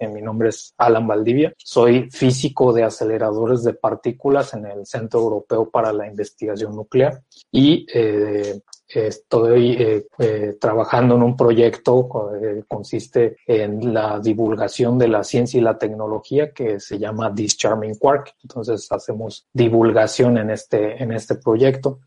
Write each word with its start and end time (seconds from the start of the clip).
mi 0.00 0.22
nombre 0.22 0.50
es 0.50 0.74
Alan 0.76 1.06
Valdivia. 1.06 1.52
Soy 1.56 2.10
físico 2.10 2.72
de 2.72 2.84
aceleradores 2.84 3.64
de 3.64 3.74
partículas 3.74 4.54
en 4.54 4.66
el 4.66 4.86
Centro 4.86 5.20
Europeo 5.20 5.70
para 5.70 5.92
la 5.92 6.06
Investigación 6.06 6.74
Nuclear 6.74 7.22
y 7.50 7.86
eh, 7.92 8.60
estoy 8.88 9.72
eh, 9.72 10.06
eh, 10.18 10.56
trabajando 10.60 11.16
en 11.16 11.22
un 11.22 11.36
proyecto 11.36 12.08
que 12.40 12.64
consiste 12.68 13.36
en 13.46 13.92
la 13.92 14.20
divulgación 14.20 14.98
de 14.98 15.08
la 15.08 15.24
ciencia 15.24 15.58
y 15.58 15.62
la 15.62 15.78
tecnología 15.78 16.52
que 16.52 16.78
se 16.80 16.98
llama 16.98 17.30
Discharming 17.30 17.96
Quark. 17.96 18.34
Entonces 18.42 18.86
hacemos 18.90 19.46
divulgación 19.52 20.38
en 20.38 20.50
este, 20.50 21.02
en 21.02 21.12
este 21.12 21.36
proyecto. 21.36 22.00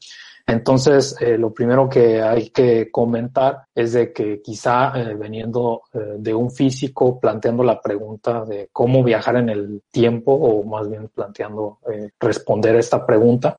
Entonces, 0.49 1.15
eh, 1.21 1.37
lo 1.37 1.53
primero 1.53 1.87
que 1.87 2.21
hay 2.21 2.49
que 2.49 2.89
comentar 2.89 3.65
es 3.75 3.93
de 3.93 4.11
que 4.11 4.41
quizá 4.41 4.93
eh, 4.99 5.13
veniendo 5.13 5.83
eh, 5.93 6.15
de 6.17 6.33
un 6.33 6.49
físico 6.49 7.19
planteando 7.19 7.63
la 7.63 7.79
pregunta 7.79 8.45
de 8.45 8.69
cómo 8.73 9.03
viajar 9.03 9.35
en 9.35 9.49
el 9.49 9.83
tiempo 9.91 10.33
o 10.33 10.63
más 10.63 10.89
bien 10.89 11.07
planteando 11.09 11.77
responder 12.19 12.75
esta 12.77 13.05
pregunta, 13.05 13.57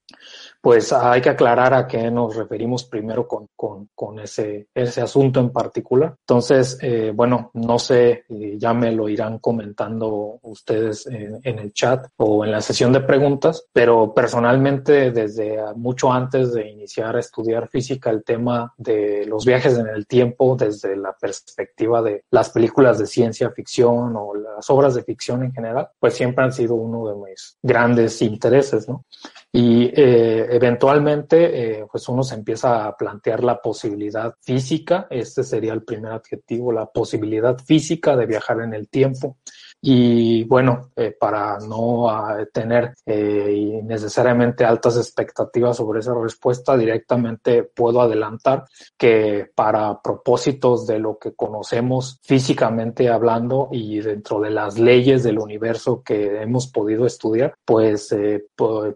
pues 0.61 0.93
hay 0.93 1.21
que 1.21 1.31
aclarar 1.31 1.73
a 1.73 1.87
qué 1.87 2.11
nos 2.11 2.37
referimos 2.37 2.85
primero 2.85 3.27
con, 3.27 3.49
con, 3.95 4.19
ese, 4.19 4.69
ese 4.75 5.01
asunto 5.01 5.41
en 5.41 5.51
particular. 5.51 6.15
Entonces, 6.21 6.79
eh, 6.83 7.13
bueno, 7.15 7.51
no 7.55 7.79
sé, 7.79 8.25
ya 8.29 8.75
me 8.75 8.93
lo 8.93 9.09
irán 9.09 9.39
comentando 9.39 10.39
ustedes 10.43 11.07
en, 11.07 11.41
en, 11.43 11.59
el 11.59 11.73
chat 11.73 12.07
o 12.17 12.45
en 12.45 12.53
la 12.53 12.61
sesión 12.61 12.93
de 12.93 13.01
preguntas, 13.01 13.65
pero 13.73 14.13
personalmente 14.13 15.11
desde 15.11 15.59
mucho 15.77 16.13
antes 16.13 16.53
de 16.53 16.69
iniciar 16.69 17.17
a 17.17 17.21
estudiar 17.21 17.69
física, 17.69 18.11
el 18.11 18.25
tema 18.25 18.73
de 18.77 19.25
los 19.27 19.45
viajes 19.45 19.79
en 19.79 19.89
el 19.89 20.07
tiempo 20.07 20.57
desde 20.57 20.97
la 20.97 21.15
perspectiva 21.15 22.03
de 22.03 22.25
las 22.31 22.51
películas 22.51 22.99
de 22.99 23.07
ciencia 23.07 23.51
ficción 23.51 24.15
o 24.17 24.35
las 24.35 24.69
obras 24.71 24.95
de 24.95 25.03
ficción 25.03 25.43
en 25.43 25.53
general, 25.53 25.89
pues 25.99 26.15
siempre 26.15 26.45
han 26.45 26.53
sido 26.53 26.75
uno 26.75 27.09
de 27.09 27.31
mis 27.31 27.57
grandes 27.63 28.21
intereses, 28.23 28.89
¿no? 28.89 29.05
Y 29.53 29.87
eh, 29.87 30.47
eventualmente, 30.51 31.81
eh, 31.81 31.87
pues 31.91 32.09
uno 32.09 32.23
se 32.23 32.37
empieza 32.37 32.87
a 32.87 32.97
plantear 32.97 33.43
la 33.43 33.61
posibilidad 33.61 34.33
física, 34.41 35.09
este 35.11 35.43
sería 35.43 35.73
el 35.73 35.83
primer 35.83 36.13
adjetivo, 36.13 36.71
la 36.71 36.87
posibilidad 36.87 37.59
física 37.59 38.17
de 38.17 38.27
viajar 38.27 38.61
en 38.61 38.75
el 38.75 38.89
tiempo. 38.89 39.39
Y 39.83 40.45
bueno, 40.45 40.91
eh, 40.95 41.17
para 41.19 41.59
no 41.59 42.05
uh, 42.05 42.47
tener 42.53 42.95
eh, 43.07 43.81
necesariamente 43.83 44.65
altas 44.65 44.99
expectativas 44.99 45.79
sobre 45.79 46.01
esa 46.01 46.13
respuesta, 46.15 46.77
directamente 46.77 47.63
puedo 47.63 48.03
adelantar 48.03 48.65
que 48.99 49.51
para 49.55 50.03
propósitos 50.03 50.87
de 50.87 50.99
lo 50.99 51.19
que 51.19 51.33
conocemos 51.33 52.19
físicamente 52.23 53.09
hablando 53.09 53.69
y 53.73 54.01
dentro 54.01 54.41
de 54.41 54.51
las 54.51 54.79
leyes 54.79 55.23
del 55.23 55.39
universo 55.39 56.03
que 56.03 56.43
hemos 56.43 56.67
podido 56.67 57.07
estudiar, 57.07 57.55
pues 57.65 58.13
eh, 58.13 58.45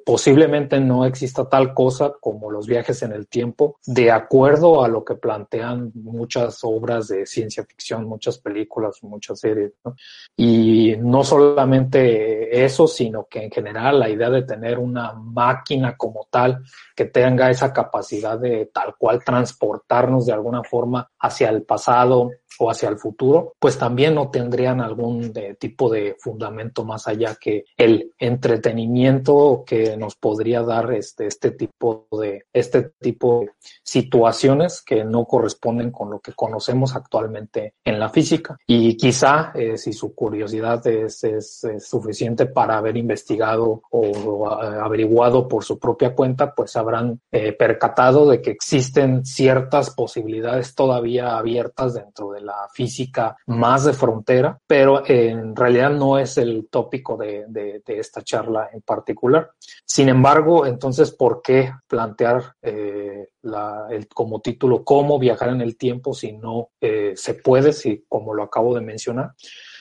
posiblemente 0.04 0.80
no 0.80 1.06
exista 1.06 1.48
tal 1.48 1.72
cosa 1.72 2.12
como 2.20 2.50
los 2.50 2.66
viajes 2.66 3.02
en 3.02 3.12
el 3.12 3.26
tiempo, 3.28 3.78
de 3.86 4.10
acuerdo 4.10 4.84
a 4.84 4.88
lo 4.88 5.02
que 5.02 5.14
plantean 5.14 5.92
muchas 5.94 6.58
obras 6.62 7.08
de 7.08 7.24
ciencia 7.24 7.64
ficción, 7.64 8.04
muchas 8.04 8.38
películas, 8.38 9.02
muchas 9.02 9.40
series. 9.40 9.72
¿no? 9.84 9.94
Y 10.36 10.73
y 10.74 10.96
no 10.96 11.22
solamente 11.22 12.64
eso, 12.64 12.88
sino 12.88 13.26
que 13.30 13.44
en 13.44 13.50
general 13.50 14.00
la 14.00 14.08
idea 14.08 14.28
de 14.28 14.42
tener 14.42 14.80
una 14.80 15.12
máquina 15.12 15.96
como 15.96 16.26
tal 16.28 16.64
que 16.96 17.04
tenga 17.04 17.48
esa 17.48 17.72
capacidad 17.72 18.38
de 18.38 18.70
tal 18.72 18.96
cual 18.98 19.22
transportarnos 19.22 20.26
de 20.26 20.32
alguna 20.32 20.64
forma 20.64 21.08
hacia 21.20 21.50
el 21.50 21.62
pasado 21.62 22.30
o 22.58 22.70
hacia 22.70 22.88
el 22.88 22.98
futuro, 22.98 23.54
pues 23.58 23.78
también 23.78 24.14
no 24.14 24.30
tendrían 24.30 24.80
algún 24.80 25.32
de, 25.32 25.54
tipo 25.54 25.90
de 25.90 26.16
fundamento 26.18 26.84
más 26.84 27.08
allá 27.08 27.36
que 27.40 27.64
el 27.76 28.12
entretenimiento 28.18 29.64
que 29.66 29.96
nos 29.96 30.14
podría 30.16 30.62
dar 30.62 30.92
este, 30.92 31.26
este 31.26 31.50
tipo 31.52 32.06
de 32.12 32.44
este 32.52 32.92
tipo 33.00 33.40
de 33.40 33.50
situaciones 33.82 34.82
que 34.82 35.04
no 35.04 35.24
corresponden 35.24 35.90
con 35.90 36.10
lo 36.10 36.20
que 36.20 36.32
conocemos 36.32 36.94
actualmente 36.94 37.74
en 37.84 37.98
la 37.98 38.08
física. 38.08 38.56
Y 38.66 38.96
quizá 38.96 39.52
eh, 39.54 39.76
si 39.76 39.92
su 39.92 40.14
curiosidad 40.14 40.63
es, 40.84 41.24
es, 41.24 41.64
es, 41.64 41.86
suficiente 41.86 42.46
para 42.46 42.78
haber 42.78 42.96
investigado 42.96 43.82
o, 43.90 44.00
o 44.00 44.48
averiguado 44.50 45.46
por 45.46 45.64
su 45.64 45.78
propia 45.78 46.14
cuenta, 46.14 46.54
pues 46.54 46.76
habrán 46.76 47.20
eh, 47.30 47.52
percatado 47.52 48.28
de 48.28 48.40
que 48.40 48.50
existen 48.50 49.24
ciertas 49.24 49.90
posibilidades 49.90 50.74
todavía 50.74 51.36
abiertas 51.36 51.94
dentro 51.94 52.32
de 52.32 52.40
la 52.40 52.68
física 52.72 53.36
más 53.46 53.84
de 53.84 53.92
frontera, 53.92 54.58
pero 54.66 55.02
en 55.06 55.54
realidad 55.54 55.90
no 55.90 56.18
es 56.18 56.38
el 56.38 56.68
tópico 56.70 57.16
de, 57.16 57.44
de, 57.48 57.82
de 57.84 57.98
esta 57.98 58.22
charla 58.22 58.70
en 58.72 58.80
particular. 58.82 59.50
Sin 59.84 60.08
embargo, 60.08 60.66
entonces, 60.66 61.10
¿por 61.10 61.42
qué 61.42 61.72
plantear 61.86 62.54
eh, 62.62 63.28
la, 63.42 63.86
el, 63.90 64.08
como 64.08 64.40
título 64.40 64.84
cómo 64.84 65.18
viajar 65.18 65.50
en 65.50 65.60
el 65.60 65.76
tiempo 65.76 66.14
si 66.14 66.32
no 66.32 66.70
eh, 66.80 67.12
se 67.16 67.34
puede, 67.34 67.72
si 67.72 68.04
como 68.08 68.34
lo 68.34 68.42
acabo 68.42 68.74
de 68.74 68.80
mencionar? 68.80 69.32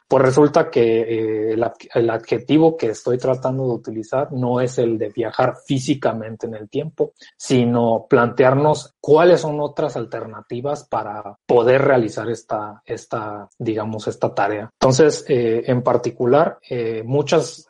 Pues 0.07 0.21
resulta 0.21 0.69
que 0.69 1.01
eh, 1.01 1.57
el, 1.93 2.09
adjetivo 2.09 2.77
que 2.77 2.87
estoy 2.87 3.17
tratando 3.17 3.67
de 3.67 3.73
utilizar 3.73 4.31
no 4.31 4.61
es 4.61 4.77
el 4.77 4.97
de 4.97 5.09
viajar 5.09 5.55
físicamente 5.65 6.45
en 6.45 6.55
el 6.55 6.69
tiempo, 6.69 7.13
sino 7.37 8.05
plantearnos 8.09 8.95
cuáles 8.99 9.41
son 9.41 9.59
otras 9.59 9.95
alternativas 9.95 10.83
para 10.85 11.37
poder 11.45 11.81
realizar 11.81 12.29
esta, 12.29 12.81
esta 12.85 13.49
digamos, 13.57 14.07
esta 14.07 14.33
tarea. 14.33 14.69
Entonces, 14.73 15.25
eh, 15.27 15.63
en 15.65 15.81
particular, 15.81 16.59
eh, 16.69 17.01
muchas, 17.05 17.67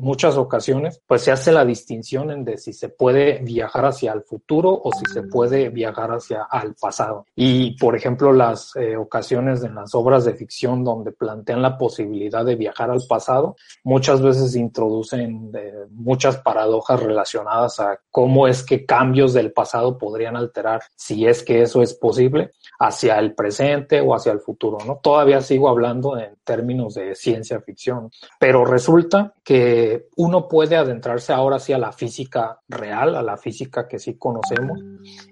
muchas 0.00 0.36
ocasiones, 0.36 1.00
pues 1.06 1.22
se 1.22 1.32
hace 1.32 1.52
la 1.52 1.64
distinción 1.64 2.30
en 2.30 2.44
de 2.44 2.56
si 2.56 2.72
se 2.72 2.88
puede 2.88 3.40
viajar 3.40 3.86
hacia 3.86 4.12
el 4.12 4.22
futuro 4.22 4.70
o 4.82 4.90
si 4.92 5.04
se 5.12 5.22
puede 5.22 5.68
viajar 5.68 6.12
hacia 6.12 6.46
el 6.62 6.74
pasado. 6.74 7.26
Y, 7.34 7.76
por 7.78 7.96
ejemplo, 7.96 8.32
las 8.32 8.72
ocasiones 8.98 9.62
en 9.62 9.74
las 9.74 9.94
obras 9.94 10.24
de 10.24 10.34
ficción 10.34 10.84
donde 10.84 11.12
plantean 11.12 11.62
la 11.64 11.78
posibilidad 11.78 12.44
de 12.44 12.54
viajar 12.54 12.90
al 12.90 13.02
pasado, 13.08 13.56
muchas 13.82 14.22
veces 14.22 14.54
introducen 14.54 15.50
eh, 15.54 15.86
muchas 15.90 16.36
paradojas 16.38 17.02
relacionadas 17.02 17.80
a 17.80 17.98
cómo 18.10 18.46
es 18.46 18.62
que 18.62 18.86
cambios 18.86 19.32
del 19.32 19.52
pasado 19.52 19.98
podrían 19.98 20.36
alterar, 20.36 20.82
si 20.94 21.26
es 21.26 21.42
que 21.42 21.62
eso 21.62 21.82
es 21.82 21.94
posible, 21.94 22.52
hacia 22.78 23.18
el 23.18 23.34
presente 23.34 24.00
o 24.00 24.14
hacia 24.14 24.32
el 24.32 24.40
futuro, 24.40 24.78
¿no? 24.86 25.00
Todavía 25.02 25.40
sigo 25.40 25.68
hablando 25.68 26.18
en 26.18 26.36
términos 26.44 26.94
de 26.94 27.14
ciencia 27.14 27.60
ficción, 27.60 28.10
pero 28.38 28.64
resulta 28.64 29.34
que 29.42 30.08
uno 30.16 30.48
puede 30.48 30.76
adentrarse 30.76 31.32
ahora 31.32 31.58
sí 31.58 31.72
a 31.72 31.78
la 31.78 31.92
física 31.92 32.60
real, 32.68 33.16
a 33.16 33.22
la 33.22 33.36
física 33.36 33.88
que 33.88 33.98
sí 33.98 34.14
conocemos, 34.18 34.80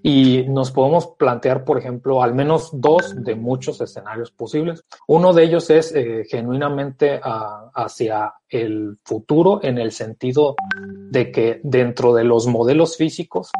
y 0.02 0.44
nos 0.48 0.70
podemos 0.70 1.08
plantear, 1.18 1.64
por 1.64 1.78
ejemplo, 1.78 2.22
al 2.22 2.34
menos 2.34 2.70
dos 2.72 3.14
de 3.16 3.34
muchos 3.34 3.80
escenarios 3.80 4.30
posibles. 4.30 4.84
Uno 5.06 5.32
de 5.32 5.44
ellos 5.44 5.70
es 5.70 5.94
eh, 5.94 6.21
genuinamente 6.24 7.20
a, 7.22 7.70
hacia 7.74 8.34
el 8.48 8.98
futuro 9.04 9.60
en 9.62 9.78
el 9.78 9.92
sentido 9.92 10.54
de 11.10 11.30
que 11.32 11.60
dentro 11.62 12.14
de 12.14 12.24
los 12.24 12.46
modelos 12.46 12.96
físicos 12.96 13.50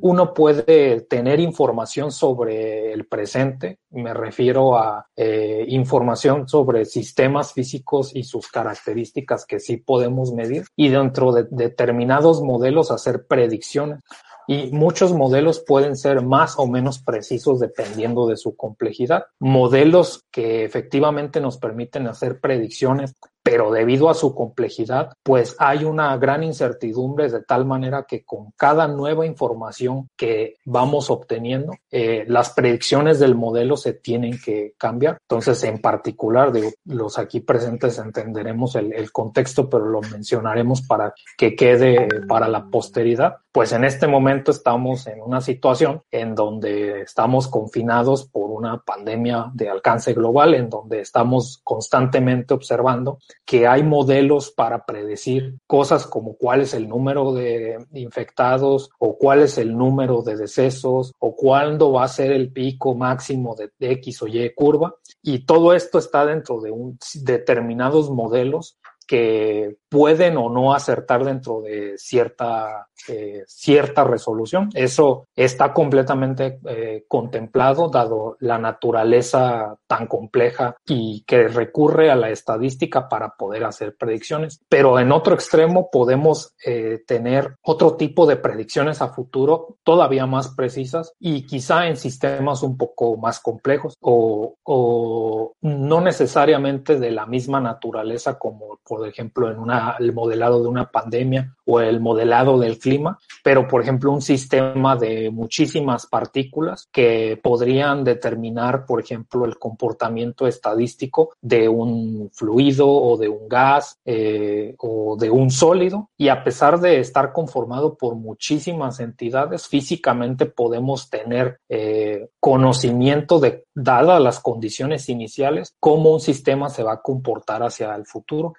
uno 0.00 0.34
puede 0.34 1.00
tener 1.02 1.40
información 1.40 2.12
sobre 2.12 2.92
el 2.92 3.06
presente, 3.06 3.78
me 3.90 4.12
refiero 4.12 4.76
a 4.76 5.06
eh, 5.16 5.64
información 5.68 6.48
sobre 6.48 6.84
sistemas 6.84 7.52
físicos 7.52 8.14
y 8.14 8.24
sus 8.24 8.48
características 8.48 9.46
que 9.46 9.60
sí 9.60 9.78
podemos 9.78 10.32
medir 10.32 10.66
y 10.76 10.88
dentro 10.88 11.32
de 11.32 11.46
determinados 11.50 12.42
modelos 12.42 12.90
hacer 12.90 13.26
predicciones 13.26 14.00
y 14.46 14.70
muchos 14.72 15.12
modelos 15.12 15.62
pueden 15.66 15.96
ser 15.96 16.22
más 16.22 16.58
o 16.58 16.66
menos 16.66 16.98
precisos 16.98 17.60
dependiendo 17.60 18.26
de 18.26 18.36
su 18.36 18.56
complejidad. 18.56 19.24
Modelos 19.38 20.24
que 20.30 20.64
efectivamente 20.64 21.40
nos 21.40 21.58
permiten 21.58 22.06
hacer 22.06 22.40
predicciones 22.40 23.14
pero 23.44 23.70
debido 23.70 24.08
a 24.08 24.14
su 24.14 24.34
complejidad, 24.34 25.12
pues 25.22 25.54
hay 25.58 25.84
una 25.84 26.16
gran 26.16 26.42
incertidumbre 26.42 27.28
de 27.28 27.42
tal 27.42 27.66
manera 27.66 28.06
que 28.08 28.24
con 28.24 28.52
cada 28.56 28.88
nueva 28.88 29.26
información 29.26 30.08
que 30.16 30.56
vamos 30.64 31.10
obteniendo, 31.10 31.74
eh, 31.90 32.24
las 32.26 32.50
predicciones 32.50 33.20
del 33.20 33.34
modelo 33.34 33.76
se 33.76 33.92
tienen 33.92 34.40
que 34.42 34.72
cambiar. 34.78 35.18
Entonces, 35.28 35.62
en 35.64 35.82
particular, 35.82 36.52
de 36.52 36.74
los 36.86 37.18
aquí 37.18 37.40
presentes 37.40 37.98
entenderemos 37.98 38.76
el, 38.76 38.94
el 38.94 39.12
contexto, 39.12 39.68
pero 39.68 39.84
lo 39.84 40.00
mencionaremos 40.00 40.80
para 40.80 41.12
que 41.36 41.54
quede 41.54 42.08
para 42.26 42.48
la 42.48 42.64
posteridad. 42.64 43.36
Pues 43.52 43.72
en 43.72 43.84
este 43.84 44.06
momento 44.06 44.50
estamos 44.50 45.06
en 45.06 45.20
una 45.20 45.42
situación 45.42 46.02
en 46.10 46.34
donde 46.34 47.02
estamos 47.02 47.46
confinados 47.46 48.24
por 48.24 48.50
una 48.50 48.78
pandemia 48.78 49.50
de 49.52 49.68
alcance 49.68 50.14
global, 50.14 50.54
en 50.54 50.70
donde 50.70 51.00
estamos 51.00 51.60
constantemente 51.62 52.54
observando 52.54 53.18
que 53.44 53.66
hay 53.66 53.82
modelos 53.82 54.50
para 54.50 54.86
predecir 54.86 55.58
cosas 55.66 56.06
como 56.06 56.36
cuál 56.36 56.62
es 56.62 56.72
el 56.74 56.88
número 56.88 57.32
de 57.32 57.78
infectados 57.92 58.90
o 58.98 59.18
cuál 59.18 59.42
es 59.42 59.58
el 59.58 59.76
número 59.76 60.22
de 60.22 60.36
decesos 60.36 61.12
o 61.18 61.36
cuándo 61.36 61.92
va 61.92 62.04
a 62.04 62.08
ser 62.08 62.32
el 62.32 62.52
pico 62.52 62.94
máximo 62.94 63.54
de 63.54 63.70
X 63.78 64.22
o 64.22 64.26
Y 64.26 64.54
curva. 64.54 64.94
Y 65.22 65.44
todo 65.44 65.74
esto 65.74 65.98
está 65.98 66.24
dentro 66.24 66.60
de 66.60 66.70
un, 66.70 66.98
determinados 67.22 68.10
modelos 68.10 68.78
que 69.06 69.76
pueden 69.88 70.36
o 70.36 70.48
no 70.48 70.74
acertar 70.74 71.24
dentro 71.24 71.60
de 71.60 71.98
cierta, 71.98 72.88
eh, 73.08 73.44
cierta 73.46 74.04
resolución. 74.04 74.70
Eso 74.74 75.26
está 75.36 75.72
completamente 75.72 76.58
eh, 76.66 77.04
contemplado 77.08 77.88
dado 77.88 78.36
la 78.40 78.58
naturaleza 78.58 79.76
tan 79.86 80.06
compleja 80.06 80.76
y 80.86 81.22
que 81.26 81.48
recurre 81.48 82.10
a 82.10 82.16
la 82.16 82.30
estadística 82.30 83.08
para 83.08 83.34
poder 83.36 83.64
hacer 83.64 83.96
predicciones. 83.96 84.60
Pero 84.68 84.98
en 84.98 85.12
otro 85.12 85.34
extremo 85.34 85.90
podemos 85.90 86.54
eh, 86.64 87.02
tener 87.06 87.56
otro 87.62 87.96
tipo 87.96 88.26
de 88.26 88.36
predicciones 88.36 89.02
a 89.02 89.08
futuro 89.08 89.76
todavía 89.82 90.26
más 90.26 90.48
precisas 90.54 91.12
y 91.18 91.46
quizá 91.46 91.86
en 91.86 91.96
sistemas 91.96 92.62
un 92.62 92.76
poco 92.76 93.16
más 93.16 93.40
complejos 93.40 93.96
o, 94.00 94.56
o 94.62 95.52
no 95.60 96.00
necesariamente 96.00 96.98
de 96.98 97.10
la 97.10 97.26
misma 97.26 97.60
naturaleza 97.60 98.38
como 98.38 98.78
por 98.86 99.06
ejemplo 99.06 99.50
en 99.50 99.58
una 99.58 99.96
el 99.98 100.12
modelado 100.12 100.62
de 100.62 100.68
una 100.68 100.90
pandemia 100.90 101.54
o 101.66 101.80
el 101.80 102.00
modelado 102.00 102.58
del 102.58 102.78
clima, 102.78 103.18
pero 103.42 103.66
por 103.68 103.82
ejemplo 103.82 104.12
un 104.12 104.22
sistema 104.22 104.96
de 104.96 105.30
muchísimas 105.30 106.06
partículas 106.06 106.88
que 106.92 107.38
podrían 107.42 108.04
determinar, 108.04 108.86
por 108.86 109.00
ejemplo, 109.00 109.44
el 109.44 109.58
comportamiento 109.58 110.46
estadístico 110.46 111.30
de 111.40 111.68
un 111.68 112.30
fluido 112.32 112.88
o 112.88 113.16
de 113.16 113.28
un 113.28 113.48
gas 113.48 113.98
eh, 114.04 114.74
o 114.78 115.16
de 115.16 115.30
un 115.30 115.50
sólido. 115.50 116.10
Y 116.16 116.28
a 116.28 116.42
pesar 116.44 116.80
de 116.80 117.00
estar 117.00 117.32
conformado 117.32 117.96
por 117.96 118.14
muchísimas 118.14 119.00
entidades, 119.00 119.66
físicamente 119.66 120.46
podemos 120.46 121.10
tener 121.10 121.60
eh, 121.68 122.28
conocimiento 122.40 123.40
de, 123.40 123.64
dadas 123.74 124.20
las 124.20 124.40
condiciones 124.40 125.08
iniciales, 125.08 125.74
cómo 125.80 126.12
un 126.12 126.20
sistema 126.20 126.68
se 126.68 126.82
va 126.82 126.94
a 126.94 127.02
comportar 127.02 127.62
hacia 127.62 127.94
el 127.94 128.06
futuro. 128.06 128.54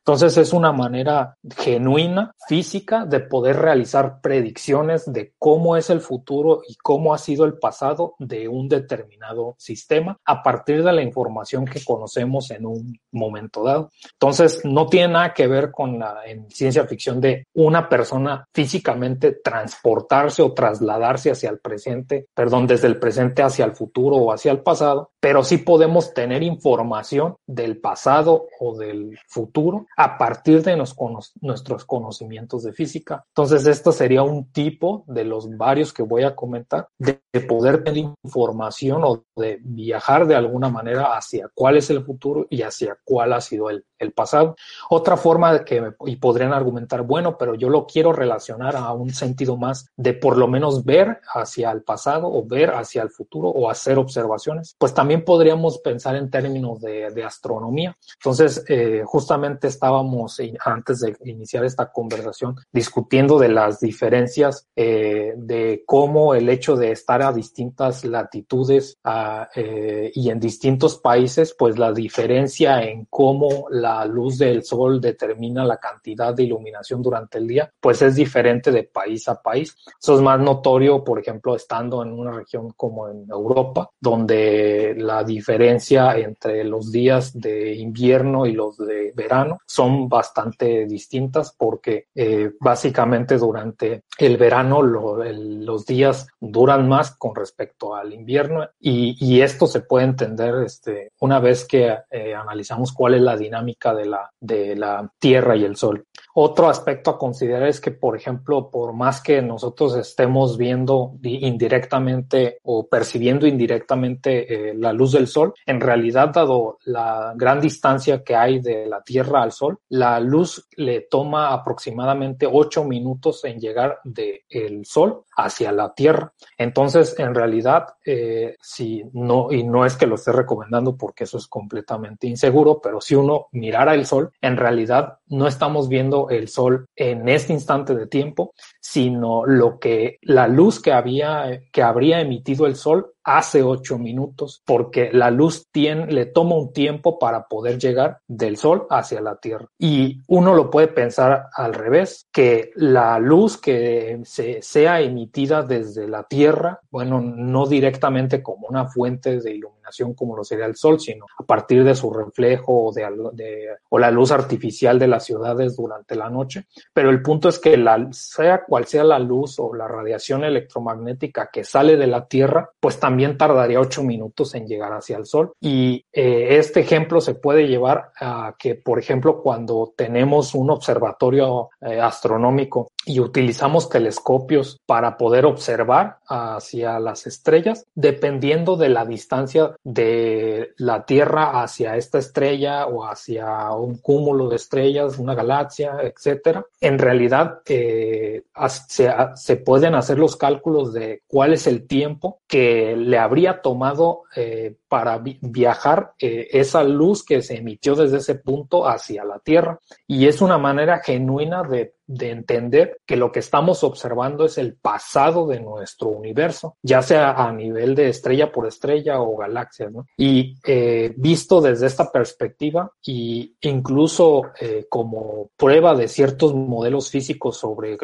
Entonces 0.00 0.36
es 0.38 0.52
una 0.52 0.72
manera 0.72 1.36
genuina, 1.58 2.32
física, 2.48 3.04
de 3.04 3.20
poder 3.20 3.56
realizar 3.56 4.20
predicciones 4.20 5.10
de 5.12 5.34
cómo 5.38 5.76
es 5.76 5.90
el 5.90 6.00
futuro 6.00 6.62
y 6.66 6.74
cómo 6.76 7.12
ha 7.12 7.18
sido 7.18 7.44
el 7.44 7.58
pasado 7.58 8.14
de 8.18 8.48
un 8.48 8.68
determinado 8.68 9.54
sistema 9.58 10.16
a 10.24 10.42
partir 10.42 10.82
de 10.82 10.92
la 10.92 11.02
información 11.02 11.66
que 11.66 11.84
conocemos 11.84 12.50
en 12.50 12.66
un 12.66 12.98
momento 13.12 13.62
dado. 13.62 13.90
Entonces 14.12 14.64
no 14.64 14.86
tiene 14.86 15.12
nada 15.12 15.34
que 15.34 15.46
ver 15.46 15.70
con 15.70 15.98
la 15.98 16.20
en 16.26 16.50
ciencia 16.50 16.86
ficción 16.86 17.20
de 17.20 17.46
una 17.54 17.88
persona 17.88 18.46
físicamente 18.54 19.32
transportarse 19.32 20.42
o 20.42 20.52
trasladarse 20.52 21.30
hacia 21.30 21.50
el 21.50 21.58
presente, 21.58 22.26
perdón, 22.34 22.66
desde 22.66 22.86
el 22.86 22.98
presente 22.98 23.42
hacia 23.42 23.64
el 23.64 23.72
futuro 23.72 24.16
o 24.16 24.32
hacia 24.32 24.52
el 24.52 24.60
pasado, 24.60 25.10
pero 25.20 25.44
sí 25.44 25.58
podemos 25.58 26.14
tener 26.14 26.42
información 26.42 27.36
del 27.46 27.78
pasado 27.78 28.46
o 28.58 28.76
del 28.76 29.18
futuro 29.28 29.86
a 30.02 30.16
partir 30.16 30.62
de 30.62 30.76
nuestros 30.76 31.84
conocimientos 31.84 32.62
de 32.62 32.72
física. 32.72 33.22
Entonces, 33.28 33.66
esto 33.66 33.92
sería 33.92 34.22
un 34.22 34.50
tipo 34.50 35.04
de 35.06 35.24
los 35.24 35.54
varios 35.58 35.92
que 35.92 36.02
voy 36.02 36.22
a 36.22 36.34
comentar 36.34 36.88
de 36.98 37.20
poder 37.46 37.84
tener 37.84 38.14
información 38.24 39.02
o 39.04 39.24
de 39.36 39.58
viajar 39.62 40.26
de 40.26 40.36
alguna 40.36 40.70
manera 40.70 41.16
hacia 41.16 41.50
cuál 41.54 41.76
es 41.76 41.90
el 41.90 42.02
futuro 42.02 42.46
y 42.48 42.62
hacia 42.62 42.96
cuál 43.04 43.34
ha 43.34 43.42
sido 43.42 43.68
el, 43.68 43.84
el 44.00 44.12
pasado. 44.12 44.56
Otra 44.88 45.16
forma 45.16 45.52
de 45.52 45.64
que, 45.64 45.92
y 46.06 46.16
podrían 46.16 46.52
argumentar, 46.52 47.02
bueno, 47.02 47.36
pero 47.38 47.54
yo 47.54 47.68
lo 47.68 47.86
quiero 47.86 48.12
relacionar 48.12 48.74
a 48.74 48.92
un 48.92 49.12
sentido 49.12 49.56
más 49.56 49.86
de 49.96 50.14
por 50.14 50.36
lo 50.36 50.48
menos 50.48 50.84
ver 50.84 51.20
hacia 51.34 51.70
el 51.70 51.82
pasado 51.82 52.26
o 52.26 52.44
ver 52.44 52.70
hacia 52.70 53.02
el 53.02 53.10
futuro 53.10 53.48
o 53.48 53.70
hacer 53.70 53.98
observaciones, 53.98 54.74
pues 54.78 54.94
también 54.94 55.24
podríamos 55.24 55.78
pensar 55.78 56.16
en 56.16 56.30
términos 56.30 56.80
de, 56.80 57.20
astronomía. 57.20 57.94
Entonces, 58.16 58.64
eh, 58.66 59.02
justamente 59.04 59.68
estábamos 59.90 60.40
antes 60.64 61.00
de 61.00 61.16
iniciar 61.24 61.64
esta 61.64 61.90
conversación 61.90 62.54
discutiendo 62.72 63.38
de 63.38 63.48
las 63.48 63.80
diferencias 63.80 64.68
eh, 64.76 65.34
de 65.36 65.82
cómo 65.84 66.34
el 66.34 66.48
hecho 66.48 66.76
de 66.76 66.92
estar 66.92 67.22
a 67.22 67.32
distintas 67.32 68.04
latitudes 68.04 68.98
a, 69.02 69.48
eh, 69.54 70.12
y 70.14 70.30
en 70.30 70.38
distintos 70.38 70.98
países, 70.98 71.54
pues 71.58 71.76
la 71.78 71.92
diferencia 71.92 72.82
en 72.82 73.06
cómo 73.10 73.66
la 73.70 74.04
luz 74.04 74.38
del 74.38 74.62
sol 74.62 75.00
determina 75.00 75.64
la 75.64 75.78
cantidad 75.78 76.34
de 76.34 76.44
iluminación 76.44 77.02
durante 77.02 77.38
el 77.38 77.48
día, 77.48 77.72
pues 77.80 78.00
es 78.02 78.14
diferente 78.14 78.70
de 78.70 78.84
país 78.84 79.28
a 79.28 79.42
país. 79.42 79.76
Eso 80.00 80.14
es 80.14 80.20
más 80.20 80.38
notorio, 80.38 81.02
por 81.02 81.18
ejemplo, 81.18 81.56
estando 81.56 82.02
en 82.02 82.12
una 82.12 82.32
región 82.32 82.72
como 82.76 83.08
en 83.08 83.26
Europa, 83.28 83.90
donde 84.00 84.94
la 84.96 85.24
diferencia 85.24 86.16
entre 86.16 86.62
los 86.64 86.92
días 86.92 87.32
de 87.34 87.74
invierno 87.74 88.46
y 88.46 88.52
los 88.52 88.76
de 88.76 89.12
verano 89.16 89.58
son 89.80 90.10
bastante 90.10 90.84
distintas 90.84 91.54
porque 91.56 92.08
eh, 92.14 92.50
básicamente 92.60 93.38
durante 93.38 94.02
el 94.18 94.36
verano 94.36 94.82
los 94.82 95.86
días 95.86 96.26
duran 96.38 96.86
más 96.86 97.16
con 97.16 97.34
respecto 97.34 97.94
al 97.94 98.12
invierno 98.12 98.68
y, 98.78 99.40
esto 99.40 99.66
se 99.66 99.80
puede 99.80 100.04
entender 100.04 100.54
este, 100.66 101.12
una 101.20 101.40
vez 101.40 101.64
que 101.64 101.96
eh, 102.10 102.34
analizamos 102.34 102.92
cuál 102.92 103.14
es 103.14 103.22
la 103.22 103.38
dinámica 103.38 103.94
de 103.94 104.04
la, 104.04 104.30
de 104.38 104.76
la 104.76 105.10
Tierra 105.18 105.56
y 105.56 105.64
el 105.64 105.76
Sol. 105.76 106.04
Otro 106.34 106.68
aspecto 106.68 107.10
a 107.10 107.18
considerar 107.18 107.68
es 107.68 107.80
que, 107.80 107.90
por 107.90 108.16
ejemplo, 108.16 108.70
por 108.70 108.92
más 108.92 109.20
que 109.20 109.42
nosotros 109.42 109.96
estemos 109.96 110.56
viendo 110.56 111.14
indirectamente 111.22 112.58
o 112.62 112.86
percibiendo 112.86 113.46
indirectamente 113.46 114.70
eh, 114.70 114.74
la 114.74 114.92
luz 114.92 115.12
del 115.12 115.26
Sol, 115.26 115.54
en 115.66 115.80
realidad, 115.80 116.28
dado 116.28 116.78
la 116.84 117.32
gran 117.36 117.60
distancia 117.60 118.22
que 118.22 118.36
hay 118.36 118.60
de 118.60 118.86
la 118.86 119.02
Tierra 119.02 119.42
al 119.42 119.52
Sol, 119.52 119.78
la 119.88 120.20
luz 120.20 120.68
le 120.76 121.02
toma 121.02 121.52
aproximadamente 121.52 122.48
ocho 122.50 122.84
minutos 122.84 123.44
en 123.44 123.58
llegar 123.58 123.98
del 124.04 124.84
Sol 124.84 125.24
hacia 125.36 125.72
la 125.72 125.92
Tierra. 125.94 126.32
Entonces, 126.56 127.18
en 127.18 127.34
realidad, 127.34 127.86
eh, 128.04 128.56
si 128.60 129.04
no, 129.12 129.50
y 129.50 129.64
no 129.64 129.84
es 129.84 129.96
que 129.96 130.06
lo 130.06 130.14
esté 130.14 130.32
recomendando 130.32 130.96
porque 130.96 131.24
eso 131.24 131.38
es 131.38 131.46
completamente 131.46 132.26
inseguro, 132.26 132.80
pero 132.80 133.00
si 133.00 133.14
uno 133.14 133.48
mirara 133.52 133.94
el 133.94 134.06
Sol, 134.06 134.32
en 134.40 134.56
realidad 134.56 135.18
no 135.28 135.46
estamos 135.46 135.88
viendo 135.88 136.29
el 136.30 136.48
Sol 136.48 136.86
en 136.96 137.28
este 137.28 137.52
instante 137.52 137.94
de 137.94 138.06
tiempo, 138.06 138.54
sino 138.80 139.44
lo 139.46 139.78
que 139.78 140.18
la 140.22 140.48
luz 140.48 140.80
que 140.80 140.92
había, 140.92 141.60
que 141.72 141.82
habría 141.82 142.20
emitido 142.20 142.66
el 142.66 142.76
Sol 142.76 143.12
hace 143.24 143.62
ocho 143.62 143.98
minutos, 143.98 144.62
porque 144.64 145.10
la 145.12 145.30
luz 145.30 145.68
tiene, 145.70 146.06
le 146.06 146.26
toma 146.26 146.56
un 146.56 146.72
tiempo 146.72 147.18
para 147.18 147.46
poder 147.46 147.78
llegar 147.78 148.18
del 148.26 148.56
Sol 148.56 148.86
hacia 148.90 149.20
la 149.20 149.36
Tierra. 149.36 149.66
Y 149.78 150.20
uno 150.28 150.54
lo 150.54 150.70
puede 150.70 150.88
pensar 150.88 151.48
al 151.54 151.74
revés, 151.74 152.28
que 152.32 152.70
la 152.76 153.18
luz 153.18 153.58
que 153.58 154.20
se, 154.24 154.62
sea 154.62 155.00
emitida 155.00 155.62
desde 155.62 156.08
la 156.08 156.24
Tierra, 156.24 156.80
bueno, 156.90 157.20
no 157.20 157.66
directamente 157.66 158.42
como 158.42 158.66
una 158.68 158.86
fuente 158.86 159.40
de 159.40 159.52
iluminación 159.52 159.80
como 160.14 160.36
lo 160.36 160.44
sería 160.44 160.66
el 160.66 160.76
Sol, 160.76 161.00
sino 161.00 161.26
a 161.38 161.42
partir 161.42 161.84
de 161.84 161.94
su 161.94 162.12
reflejo 162.12 162.86
o, 162.86 162.92
de, 162.92 163.68
o 163.88 163.98
la 163.98 164.10
luz 164.10 164.30
artificial 164.30 164.98
de 164.98 165.08
las 165.08 165.24
ciudades 165.24 165.76
durante 165.76 166.14
la 166.14 166.30
noche. 166.30 166.66
Pero 166.92 167.10
el 167.10 167.22
punto 167.22 167.48
es 167.48 167.58
que 167.58 167.76
la, 167.76 168.08
sea 168.12 168.64
cual 168.64 168.86
sea 168.86 169.04
la 169.04 169.18
luz 169.18 169.58
o 169.58 169.74
la 169.74 169.88
radiación 169.88 170.44
electromagnética 170.44 171.50
que 171.52 171.64
sale 171.64 171.96
de 171.96 172.06
la 172.06 172.26
Tierra, 172.26 172.70
pues 172.78 172.98
también 172.98 173.09
también 173.10 173.36
tardaría 173.36 173.80
ocho 173.80 174.04
minutos 174.04 174.54
en 174.54 174.68
llegar 174.68 174.92
hacia 174.92 175.16
el 175.16 175.26
Sol. 175.26 175.52
Y 175.60 176.04
eh, 176.12 176.58
este 176.58 176.78
ejemplo 176.78 177.20
se 177.20 177.34
puede 177.34 177.66
llevar 177.66 178.12
a 178.20 178.54
que, 178.56 178.76
por 178.76 179.00
ejemplo, 179.00 179.42
cuando 179.42 179.92
tenemos 179.96 180.54
un 180.54 180.70
observatorio 180.70 181.70
eh, 181.80 182.00
astronómico 182.00 182.92
y 183.10 183.18
utilizamos 183.18 183.88
telescopios 183.88 184.78
para 184.86 185.16
poder 185.16 185.44
observar 185.44 186.18
hacia 186.28 187.00
las 187.00 187.26
estrellas, 187.26 187.84
dependiendo 187.94 188.76
de 188.76 188.88
la 188.88 189.04
distancia 189.04 189.74
de 189.82 190.72
la 190.76 191.04
Tierra 191.04 191.60
hacia 191.60 191.96
esta 191.96 192.18
estrella 192.18 192.86
o 192.86 193.04
hacia 193.04 193.72
un 193.72 193.98
cúmulo 193.98 194.48
de 194.48 194.56
estrellas, 194.56 195.18
una 195.18 195.34
galaxia, 195.34 195.96
etcétera. 196.02 196.64
En 196.80 197.00
realidad, 197.00 197.62
eh, 197.66 198.44
se, 198.86 199.56
pueden 199.56 199.96
hacer 199.96 200.18
los 200.18 200.36
cálculos 200.36 200.92
de 200.92 201.22
cuál 201.26 201.52
es 201.52 201.66
el 201.66 201.88
tiempo 201.88 202.38
que 202.46 202.94
le 202.96 203.18
habría 203.18 203.60
tomado 203.60 204.22
eh, 204.36 204.76
para 204.90 205.22
viajar 205.22 206.14
eh, 206.18 206.48
esa 206.50 206.82
luz 206.82 207.24
que 207.24 207.42
se 207.42 207.58
emitió 207.58 207.94
desde 207.94 208.16
ese 208.16 208.34
punto 208.34 208.88
hacia 208.88 209.24
la 209.24 209.38
Tierra. 209.38 209.78
Y 210.08 210.26
es 210.26 210.42
una 210.42 210.58
manera 210.58 210.98
genuina 210.98 211.62
de 211.62 211.94
de 212.10 212.30
entender 212.30 212.98
que 213.06 213.16
lo 213.16 213.30
que 213.30 213.38
estamos 213.38 213.84
observando 213.84 214.44
es 214.44 214.58
el 214.58 214.74
pasado 214.74 215.46
de 215.46 215.60
nuestro 215.60 216.08
universo, 216.08 216.76
ya 216.82 217.02
sea 217.02 217.30
a 217.30 217.52
nivel 217.52 217.94
de 217.94 218.08
estrella 218.08 218.50
por 218.50 218.66
estrella 218.66 219.20
o 219.20 219.36
galaxias, 219.36 219.92
¿no? 219.92 220.06
Y 220.16 220.56
eh, 220.66 221.14
visto 221.16 221.60
desde 221.60 221.86
esta 221.86 222.10
perspectiva 222.10 222.90
y 223.06 223.54
incluso 223.60 224.50
eh, 224.60 224.86
como 224.90 225.50
prueba 225.56 225.94
de 225.94 226.08
ciertos 226.08 226.52
modelos 226.52 227.10
físicos 227.10 227.58
sobre 227.58 227.96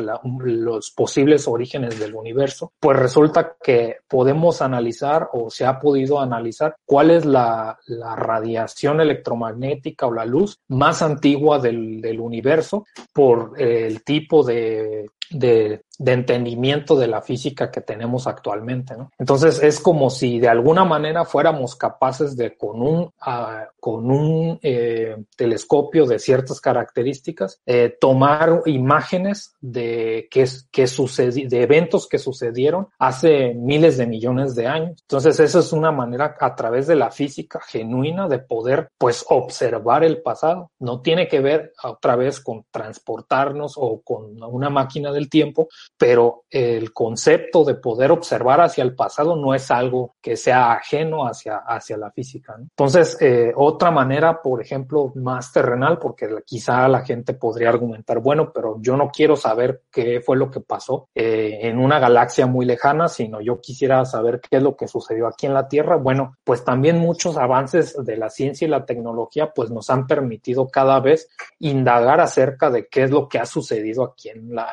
los 0.45 0.93
posibles 0.93 1.49
orígenes 1.49 1.99
del 1.99 2.15
universo, 2.15 2.73
pues 2.79 2.97
resulta 2.97 3.57
que 3.61 3.97
podemos 4.07 4.63
analizar 4.63 5.31
o 5.33 5.51
se 5.51 5.67
ha 5.67 5.81
podido 5.81 6.21
analizar 6.21 6.76
cuál 6.85 7.11
es 7.11 7.25
la, 7.25 7.79
radiación 8.17 9.01
electromagnética 9.01 10.07
o 10.07 10.13
la 10.13 10.25
luz 10.25 10.61
más 10.69 11.03
antigua 11.03 11.59
del, 11.59 12.01
del 12.01 12.21
universo 12.21 12.87
por 13.13 13.61
el 13.61 14.03
tipo 14.05 14.45
de, 14.45 15.11
de, 15.31 15.83
entendimiento 15.99 16.97
de 16.97 17.07
la 17.07 17.23
física 17.23 17.71
que 17.71 17.81
tenemos 17.81 18.27
actualmente. 18.27 18.97
¿no? 18.97 19.11
Entonces 19.19 19.63
es 19.63 19.81
como 19.81 20.11
si 20.11 20.39
de 20.39 20.49
alguna 20.49 20.85
manera 20.85 21.25
fuéramos 21.25 21.75
capaces 21.75 22.37
de 22.37 22.57
con 22.57 22.83
un, 22.83 23.11
ah, 23.21 23.67
con 23.81 24.11
un 24.11 24.59
eh, 24.63 25.17
telescopio 25.37 26.07
de 26.07 26.19
ciertas 26.19 26.61
características 26.61 27.61
eh, 27.67 27.97
tomar 28.01 28.63
imágenes 28.67 29.55
de, 29.61 30.29
que, 30.31 30.47
que 30.71 30.87
de 30.87 31.63
eventos 31.63 32.09
que 32.09 32.19
sucedieron 32.19 32.89
hace 32.99 33.55
miles 33.55 33.97
de 33.97 34.07
millones 34.07 34.55
de 34.55 34.67
años. 34.67 35.01
Entonces 35.03 35.41
esa 35.41 35.61
es 35.61 35.73
una 35.73 35.93
manera 35.93 36.37
a 36.39 36.55
través 36.55 36.87
de 36.87 36.97
la 36.97 37.11
física 37.11 37.61
genuina 37.61 38.29
de 38.29 38.39
poder 38.39 38.91
pues 38.99 39.25
observar 39.29 40.05
el 40.05 40.23
pasado. 40.23 40.71
No 40.79 41.01
tiene 41.01 41.29
que 41.29 41.41
ver 41.41 41.73
otra 41.83 42.17
vez 42.17 42.41
con 42.41 42.65
transportarnos 42.71 43.75
o 43.77 44.01
con 44.03 44.43
una 44.43 44.71
máquina 44.71 45.13
del 45.17 45.29
tiempo, 45.29 45.69
pero 45.97 46.45
el 46.51 46.93
concepto 46.93 47.65
de 47.65 47.75
poder 47.75 48.13
observar 48.13 48.61
hacia 48.61 48.85
el 48.85 48.95
pasado 48.95 49.37
no 49.37 49.55
es 49.55 49.71
algo 49.71 50.15
que 50.21 50.37
sea 50.37 50.73
ajeno 50.73 51.27
hacia, 51.27 51.59
hacia 51.59 51.97
la 51.97 52.11
física. 52.11 52.57
Entonces, 52.59 53.17
eh, 53.21 53.53
otra 53.55 53.91
manera, 53.91 54.41
por 54.43 54.63
ejemplo, 54.63 55.13
más 55.17 55.53
terrenal, 55.53 55.99
porque 55.99 56.29
quizá 56.45 56.89
la 56.89 57.05
gente 57.05 57.35
podría 57.35 57.69
argumentar, 57.69 58.21
bueno, 58.21 58.53
pero 58.53 58.77
yo 58.81 58.97
no 58.97 59.11
quiero 59.11 59.37
saber 59.37 59.83
qué 59.91 60.21
fue 60.21 60.37
lo 60.37 60.51
que 60.51 60.61
pasó 60.61 61.09
eh, 61.15 61.59
en 61.63 61.79
una 61.79 61.99
galaxia 61.99 62.47
muy 62.47 62.67
lejana, 62.67 63.09
sino 63.09 63.41
yo 63.41 63.61
quisiera 63.61 64.05
saber 64.05 64.41
qué 64.41 64.59
es 64.59 64.63
lo 64.63 64.77
que 64.77 64.89
sucedió 64.89 65.27
aquí 65.27 65.47
en 65.47 65.55
la 65.55 65.69
Tierra. 65.69 65.97
Bueno, 65.97 66.37
pues 66.45 66.65
también 66.65 66.99
muchos 66.99 67.37
avances 67.37 67.97
de 68.05 68.17
la 68.17 68.31
ciencia 68.31 68.67
y 68.67 68.71
la 68.71 68.85
tecnología 68.85 69.53
pues 69.55 69.71
nos 69.71 69.91
han 69.91 70.07
permitido 70.07 70.69
cada 70.69 71.01
vez 71.01 71.29
indagar 71.59 72.21
acerca 72.21 72.71
de 72.71 72.87
qué 72.89 73.05
es 73.05 73.11
lo 73.11 73.29
que 73.29 73.39
ha 73.39 73.47
sucedido 73.47 74.05
aquí 74.05 74.29
en 74.29 74.55
la, 74.55 74.69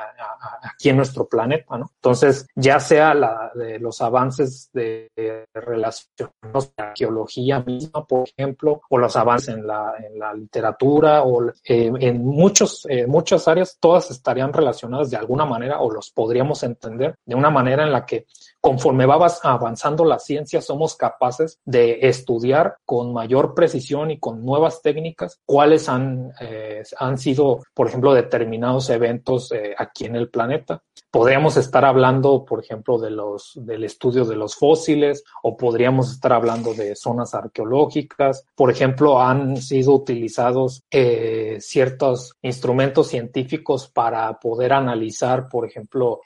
aquí 0.63 0.89
en 0.89 0.97
nuestro 0.97 1.27
planeta, 1.27 1.77
¿no? 1.77 1.91
Entonces, 1.95 2.47
ya 2.55 2.79
sea 2.79 3.13
la, 3.13 3.51
de 3.53 3.79
los 3.79 4.01
avances 4.01 4.69
de, 4.73 5.09
relación 5.53 6.31
con 6.39 6.63
la 6.77 6.85
arqueología 6.85 7.59
misma, 7.59 8.05
por 8.05 8.27
ejemplo, 8.29 8.81
o 8.89 8.97
los 8.97 9.15
avances 9.15 9.55
en 9.55 9.67
la, 9.67 9.93
en 9.99 10.19
la 10.19 10.33
literatura, 10.33 11.23
o 11.23 11.47
eh, 11.49 11.91
en 11.99 12.25
muchos, 12.25 12.85
eh, 12.89 13.07
muchas 13.07 13.47
áreas, 13.47 13.77
todas 13.79 14.11
estarían 14.11 14.53
relacionadas 14.53 15.09
de 15.09 15.17
alguna 15.17 15.45
manera, 15.45 15.79
o 15.79 15.91
los 15.91 16.11
podríamos 16.11 16.63
entender 16.63 17.15
de 17.25 17.35
una 17.35 17.49
manera 17.49 17.83
en 17.83 17.91
la 17.91 18.05
que 18.05 18.25
conforme 18.63 19.05
va 19.05 19.27
avanzando 19.43 20.05
la 20.05 20.19
ciencia, 20.19 20.61
somos 20.61 20.95
capaces 20.95 21.59
de 21.65 21.99
estudiar 22.03 22.77
con 22.85 23.11
mayor 23.11 23.53
precisión 23.53 24.09
y 24.09 24.19
con 24.19 24.45
nuevas 24.45 24.81
técnicas 24.81 25.41
cuáles 25.45 25.89
han, 25.89 26.31
eh, 26.39 26.81
han 26.97 27.17
sido, 27.17 27.59
por 27.73 27.87
ejemplo, 27.87 28.13
determinados 28.13 28.89
eventos 28.89 29.51
eh, 29.51 29.75
aquí 29.77 30.05
en 30.05 30.15
el 30.15 30.29
planeta. 30.29 30.81
Podríamos 31.11 31.57
estar 31.57 31.83
hablando, 31.83 32.45
por 32.45 32.61
ejemplo, 32.61 32.97
de 32.97 33.11
los, 33.11 33.51
del 33.55 33.83
estudio 33.83 34.23
de 34.23 34.37
los 34.37 34.55
fósiles 34.55 35.25
o 35.43 35.57
podríamos 35.57 36.13
estar 36.13 36.31
hablando 36.31 36.73
de 36.73 36.95
zonas 36.95 37.35
arqueológicas. 37.35 38.45
Por 38.55 38.71
ejemplo, 38.71 39.19
han 39.19 39.57
sido 39.57 39.93
utilizados 39.93 40.83
eh, 40.89 41.57
ciertos 41.59 42.37
instrumentos 42.41 43.09
científicos 43.09 43.89
para 43.89 44.39
poder 44.39 44.71
analizar, 44.71 45.49
por 45.49 45.67
ejemplo, 45.67 46.21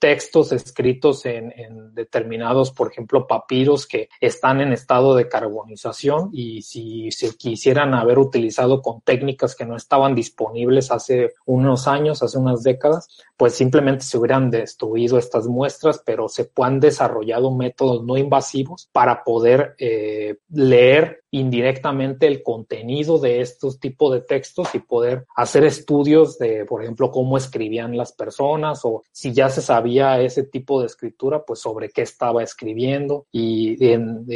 textos 0.00 0.50
escritos 0.50 1.24
en, 1.24 1.51
en, 1.56 1.94
determinados, 1.94 2.70
por 2.70 2.90
ejemplo, 2.90 3.26
papiros 3.26 3.86
que 3.86 4.08
están 4.20 4.60
en 4.60 4.72
estado 4.72 5.14
de 5.14 5.28
carbonización 5.28 6.30
y 6.32 6.62
si 6.62 7.10
se 7.10 7.36
quisieran 7.36 7.94
haber 7.94 8.18
utilizado 8.18 8.82
con 8.82 9.00
técnicas 9.00 9.54
que 9.54 9.66
no 9.66 9.76
estaban 9.76 10.14
disponibles 10.14 10.90
hace 10.90 11.32
unos 11.46 11.88
años, 11.88 12.22
hace 12.22 12.38
unas 12.38 12.62
décadas, 12.62 13.08
pues 13.36 13.54
simplemente 13.54 14.04
se 14.04 14.18
hubieran 14.18 14.50
destruido 14.50 15.18
estas 15.18 15.46
muestras, 15.46 16.02
pero 16.04 16.28
se 16.28 16.50
han 16.56 16.80
desarrollado 16.80 17.50
métodos 17.50 18.04
no 18.04 18.16
invasivos 18.16 18.88
para 18.92 19.24
poder 19.24 19.74
eh, 19.78 20.36
leer 20.50 21.22
indirectamente 21.32 22.26
el 22.26 22.42
contenido 22.42 23.18
de 23.18 23.40
estos 23.40 23.80
tipos 23.80 24.12
de 24.12 24.20
textos 24.20 24.74
y 24.74 24.80
poder 24.80 25.26
hacer 25.34 25.64
estudios 25.64 26.38
de, 26.38 26.66
por 26.66 26.82
ejemplo, 26.82 27.10
cómo 27.10 27.38
escribían 27.38 27.96
las 27.96 28.12
personas 28.12 28.82
o 28.84 29.02
si 29.10 29.32
ya 29.32 29.48
se 29.48 29.62
sabía 29.62 30.20
ese 30.20 30.44
tipo 30.44 30.80
de 30.80 30.86
escritura, 30.86 31.41
pues 31.46 31.60
sobre 31.60 31.90
qué 31.90 32.02
estaba 32.02 32.42
escribiendo 32.42 33.26
y 33.32 33.84
en, 33.86 34.26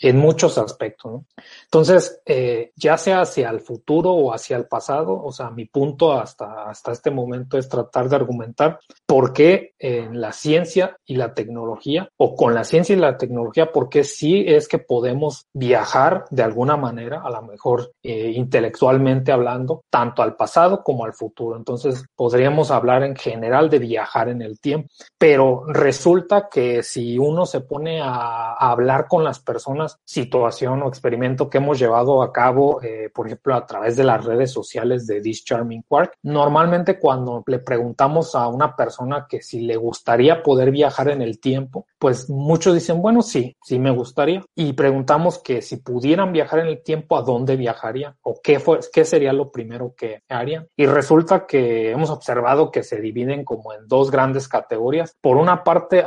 en 0.00 0.16
muchos 0.16 0.58
aspectos. 0.58 1.12
¿no? 1.12 1.24
Entonces, 1.64 2.20
eh, 2.26 2.72
ya 2.76 2.96
sea 2.98 3.20
hacia 3.22 3.50
el 3.50 3.60
futuro 3.60 4.10
o 4.12 4.32
hacia 4.32 4.56
el 4.56 4.66
pasado, 4.66 5.22
o 5.22 5.32
sea, 5.32 5.50
mi 5.50 5.66
punto 5.66 6.12
hasta, 6.12 6.68
hasta 6.68 6.92
este 6.92 7.10
momento 7.10 7.58
es 7.58 7.68
tratar 7.68 8.08
de 8.08 8.16
argumentar 8.16 8.78
por 9.06 9.32
qué 9.32 9.74
en 9.78 10.20
la 10.20 10.32
ciencia 10.32 10.96
y 11.06 11.16
la 11.16 11.34
tecnología 11.34 12.08
o 12.16 12.34
con 12.34 12.54
la 12.54 12.64
ciencia 12.64 12.94
y 12.94 12.98
la 12.98 13.16
tecnología, 13.16 13.72
por 13.72 13.88
qué 13.88 14.04
sí 14.04 14.44
es 14.46 14.68
que 14.68 14.78
podemos 14.78 15.46
viajar 15.52 16.24
de 16.30 16.42
alguna 16.42 16.76
manera, 16.76 17.22
a 17.22 17.30
lo 17.30 17.42
mejor 17.42 17.92
eh, 18.02 18.32
intelectualmente 18.34 19.32
hablando, 19.32 19.82
tanto 19.90 20.22
al 20.22 20.36
pasado 20.36 20.82
como 20.82 21.04
al 21.04 21.14
futuro. 21.14 21.56
Entonces, 21.56 22.04
podríamos 22.16 22.70
hablar 22.70 23.02
en 23.02 23.16
general 23.16 23.70
de 23.70 23.78
viajar 23.78 24.28
en 24.28 24.42
el 24.42 24.58
tiempo, 24.60 24.88
pero 25.16 25.64
resulta 25.66 26.47
que 26.48 26.82
si 26.82 27.18
uno 27.18 27.46
se 27.46 27.60
pone 27.60 28.00
a, 28.00 28.54
hablar 28.54 29.06
con 29.08 29.24
las 29.24 29.38
personas, 29.38 29.98
situación 30.04 30.82
o 30.82 30.88
experimento 30.88 31.48
que 31.48 31.58
hemos 31.58 31.78
llevado 31.78 32.22
a 32.22 32.32
cabo, 32.32 32.82
eh, 32.82 33.10
por 33.14 33.26
ejemplo, 33.26 33.54
a 33.54 33.66
través 33.66 33.96
de 33.96 34.04
las 34.04 34.24
redes 34.24 34.50
sociales 34.50 35.06
de 35.06 35.20
This 35.20 35.44
Charming 35.44 35.82
Quark, 35.86 36.14
normalmente 36.22 36.98
cuando 36.98 37.42
le 37.46 37.58
preguntamos 37.60 38.34
a 38.34 38.48
una 38.48 38.74
persona 38.74 39.26
que 39.28 39.42
si 39.42 39.60
le 39.60 39.76
gustaría 39.76 40.42
poder 40.42 40.70
viajar 40.70 41.08
en 41.08 41.22
el 41.22 41.40
tiempo, 41.40 41.86
pues 41.98 42.28
muchos 42.30 42.74
dicen, 42.74 43.00
bueno, 43.02 43.22
sí, 43.22 43.56
sí 43.62 43.78
me 43.78 43.90
gustaría. 43.90 44.42
Y 44.54 44.72
preguntamos 44.72 45.38
que 45.38 45.62
si 45.62 45.76
pudieran 45.76 46.32
viajar 46.32 46.60
en 46.60 46.68
el 46.68 46.82
tiempo, 46.82 47.16
¿a 47.16 47.22
dónde 47.22 47.56
viajarían? 47.56 48.14
¿O 48.22 48.40
qué, 48.42 48.60
fue, 48.60 48.80
qué 48.92 49.04
sería 49.04 49.32
lo 49.32 49.50
primero 49.50 49.94
que 49.96 50.22
harían? 50.28 50.68
Y 50.76 50.86
resulta 50.86 51.46
que 51.46 51.90
hemos 51.90 52.10
observado 52.10 52.70
que 52.70 52.82
se 52.82 53.00
dividen 53.00 53.44
como 53.44 53.72
en 53.72 53.86
dos 53.86 54.10
grandes 54.10 54.48
categorías. 54.48 55.16
Por 55.20 55.36
una 55.36 55.64
parte, 55.64 56.02